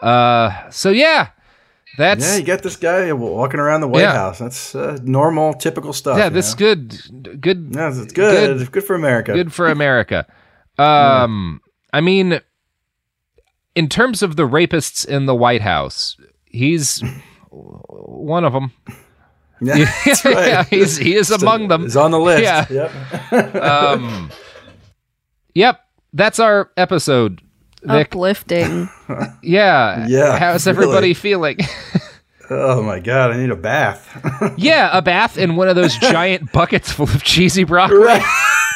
[0.00, 1.28] Uh, so yeah,
[1.96, 4.12] that's yeah, you got this guy walking around the White Yeah.
[4.14, 4.40] House.
[4.40, 6.18] That's uh, normal, typical stuff.
[6.18, 6.74] yeah, you this is know?
[6.74, 8.72] good, good, Yeah, it's good.
[8.72, 9.34] Good, for America.
[9.34, 10.26] good for America.
[10.78, 11.60] Um,
[11.92, 12.40] I mean,
[13.76, 16.16] in terms of the rapists in the White House,
[16.52, 17.02] he's
[17.50, 18.72] one of them.
[19.60, 20.46] Yeah, that's right.
[20.48, 21.82] yeah, he's he is Just a- among them.
[21.82, 22.42] He's on the list.
[22.42, 22.66] Yeah.
[23.32, 23.54] Yep.
[23.62, 24.30] um,
[25.54, 25.80] yep,
[26.12, 27.40] that's our episode.
[27.84, 28.08] Vic.
[28.14, 28.88] Uplifting.
[29.42, 30.06] Yeah.
[30.06, 31.14] Yeah, How's everybody really.
[31.14, 31.58] feeling?
[32.50, 34.54] oh my god, I need a bath.
[34.56, 37.98] yeah, a bath in one of those giant buckets full of cheesy broccoli.
[37.98, 38.22] Right.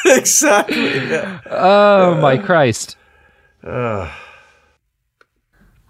[0.07, 1.09] exactly.
[1.09, 1.41] Yeah.
[1.51, 2.97] Oh my Christ.
[3.63, 4.13] Uh,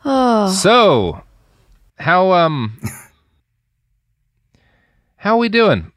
[0.04, 0.50] Oh.
[0.52, 1.22] So,
[1.98, 2.78] how um
[5.16, 5.92] how we doing?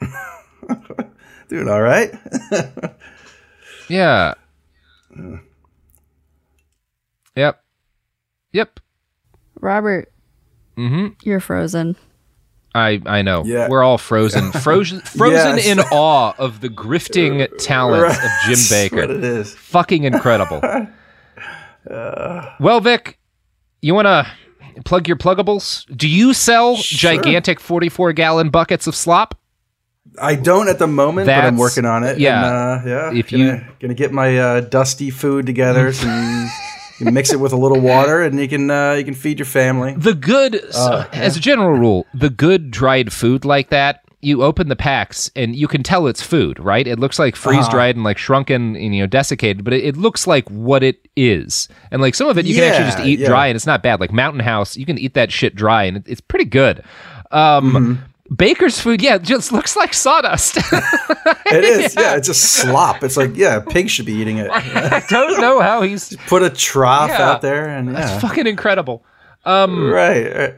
[1.48, 2.12] doing all right.
[3.88, 4.34] Yeah.
[7.36, 7.62] Yep.
[8.52, 8.80] Yep.
[9.60, 10.12] Robert,
[10.76, 11.14] Mm-hmm.
[11.22, 11.94] you're frozen.
[12.74, 13.44] I I know.
[13.44, 13.68] Yeah.
[13.68, 14.50] We're all frozen.
[14.60, 15.66] Frozen frozen Yes.
[15.68, 18.96] in awe of the grifting talents of Jim That's Bakker.
[19.02, 19.54] what it is.
[19.54, 20.60] Fucking incredible.
[21.88, 23.18] well, Vic,
[23.80, 24.26] you want to
[24.84, 25.84] plug your pluggables?
[25.96, 29.38] Do you sell gigantic 44 gallon buckets of slop?
[30.20, 32.18] I don't at the moment, but I'm working on it.
[32.18, 32.78] yeah.
[32.80, 33.12] and, uh, yeah.
[33.18, 36.48] If gonna, you- gonna get my uh, dusty food together, some
[37.00, 39.46] you mix it with a little water, and you can uh, you can feed your
[39.46, 39.94] family.
[39.94, 44.68] The good, Uh, as a general rule, the good dried food like that, you open
[44.68, 46.86] the packs and you can tell it's food, right?
[46.86, 49.96] It looks like freeze dried and like shrunken and you know desiccated, but it, it
[49.96, 51.68] looks like what it is.
[51.90, 53.28] And like some of it, you can actually just eat yeah.
[53.28, 54.00] dry and it's not bad.
[54.00, 56.82] Like Mountain House, you can eat that shit dry and it, it's pretty good.
[57.30, 58.02] Um, Mm-hmm.
[58.34, 60.56] Bakker's food, yeah, just looks like sawdust.
[60.56, 62.16] It is, yeah.
[62.16, 63.04] It's just slop.
[63.04, 64.50] It's like, yeah, a pig should be eating it.
[64.50, 67.30] I don't know how he's Put a trough Yeah.
[67.30, 69.04] out there, and yeah, That's fucking incredible.
[69.44, 70.54] Um, right.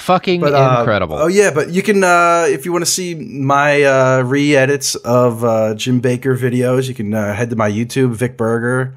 [0.00, 0.04] Right.
[0.06, 1.16] Fucking But, uh, incredible.
[1.18, 5.44] Oh yeah, but you can uh, if you want to see my uh, re-edits of
[5.44, 8.94] uh, Jim Bakker videos, you can uh, head to my YouTube, Vic Berger.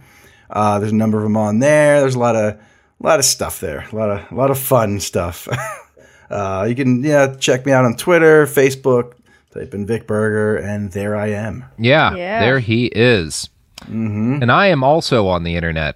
[0.49, 1.99] Uh, there's a number of them on there.
[2.01, 2.59] There's a lot of a
[2.99, 5.47] lot of stuff there, a lot of a lot of fun stuff.
[6.29, 9.13] uh, you can yeah check me out on Twitter, Facebook.
[9.51, 11.63] Type in Vic Berger, and there I am.
[11.77, 12.39] Yeah, Yeah.
[12.39, 13.49] there he is.
[13.81, 14.39] Mm-hmm.
[14.41, 15.95] And I am also on the internet.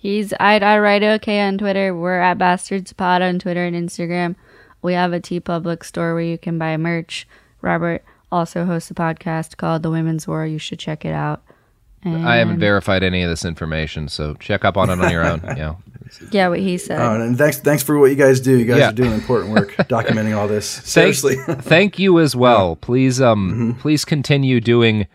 [0.00, 1.94] He's I I write okay on Twitter.
[1.94, 4.34] We're at Bastards Pod on Twitter and Instagram.
[4.82, 7.28] We have a TeePublic store where you can buy merch.
[7.60, 10.46] Robert also hosts a podcast called The Women's War.
[10.46, 11.42] You should check it out.
[12.02, 15.24] And I haven't verified any of this information, so check up on it on your
[15.24, 15.42] own.
[15.56, 15.74] Yeah.
[16.32, 16.98] Yeah, what he said.
[17.00, 18.58] Oh, and thanks thanks for what you guys do.
[18.58, 18.88] You guys Yeah.
[18.88, 20.74] are doing important work documenting all this.
[20.74, 21.36] Thank- Seriously.
[21.60, 22.74] thank you as well.
[22.74, 23.80] Please, um, Mm-hmm.
[23.80, 25.06] please continue doing.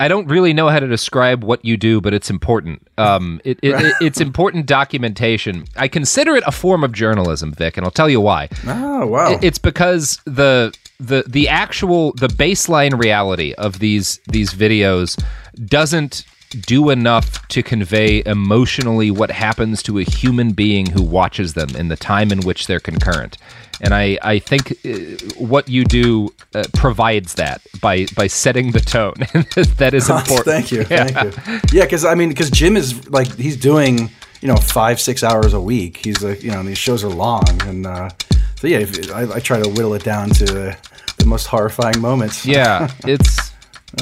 [0.00, 2.86] I don't really know how to describe what you do, but it's important.
[2.98, 5.64] Um, it, it, it- it's important documentation.
[5.76, 8.48] I consider it a form of journalism, Vic, and I'll tell you why.
[8.66, 9.32] oh wow.
[9.32, 15.22] It- It's because the the the actual the baseline reality of these these videos
[15.66, 16.24] doesn't
[16.66, 21.88] do enough to convey emotionally what happens to a human being who watches them in
[21.88, 23.38] the time in which they're concurrent.
[23.84, 24.90] And I, I think uh,
[25.38, 29.14] what you do uh, provides that by by setting the tone.
[29.78, 30.44] that is important.
[30.46, 31.06] Thank you, Yeah.
[31.06, 31.60] thank you.
[31.72, 34.08] Yeah, because I mean, because Jim is like he's doing
[34.40, 35.96] you know five six hours a week.
[36.04, 38.10] He's like you know these shows are long, and uh,
[38.54, 40.76] so yeah, if, I, I try to whittle it down to the,
[41.18, 42.46] the most horrifying moments.
[42.46, 43.50] Yeah, it's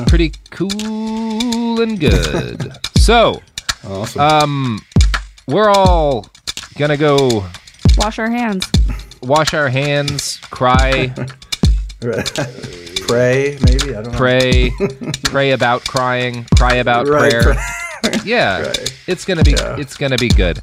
[0.09, 2.71] pretty cool and good.
[2.99, 3.41] So,
[3.89, 4.21] awesome.
[4.21, 4.81] um,
[5.49, 6.27] we're all
[6.77, 7.47] gonna go
[7.97, 8.67] Wash our hands.
[9.23, 11.13] Wash our hands, cry,
[12.01, 14.19] pray maybe I don't know.
[14.19, 14.71] pray,
[15.25, 17.55] pray about crying, cry about Right, prayer.
[18.03, 18.19] pray.
[18.25, 19.01] Yeah, Right.
[19.07, 19.77] it's gonna be Yeah.
[19.79, 20.61] it's gonna be good.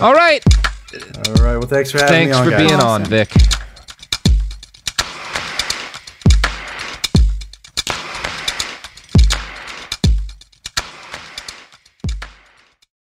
[0.00, 0.42] All right,
[1.28, 1.56] All right.
[1.56, 2.44] Well, thanks for having thanks me on.
[2.44, 2.68] for guys.
[2.68, 3.30] being on, Vic.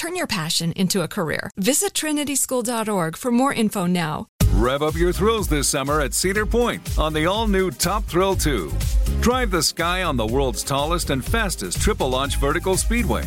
[0.00, 1.50] Turn your passion into a career.
[1.58, 4.28] Visit trinityschool.org for more info now.
[4.54, 8.34] Rev up your thrills this summer at Cedar Point on the all new Top Thrill
[8.34, 8.72] 2.
[9.20, 13.24] Drive the sky on the world's tallest and fastest triple launch vertical speedway.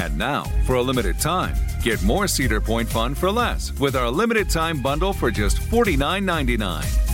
[0.00, 4.10] And now, for a limited time, get more Cedar Point fun for less with our
[4.10, 7.13] limited time bundle for just $49.99.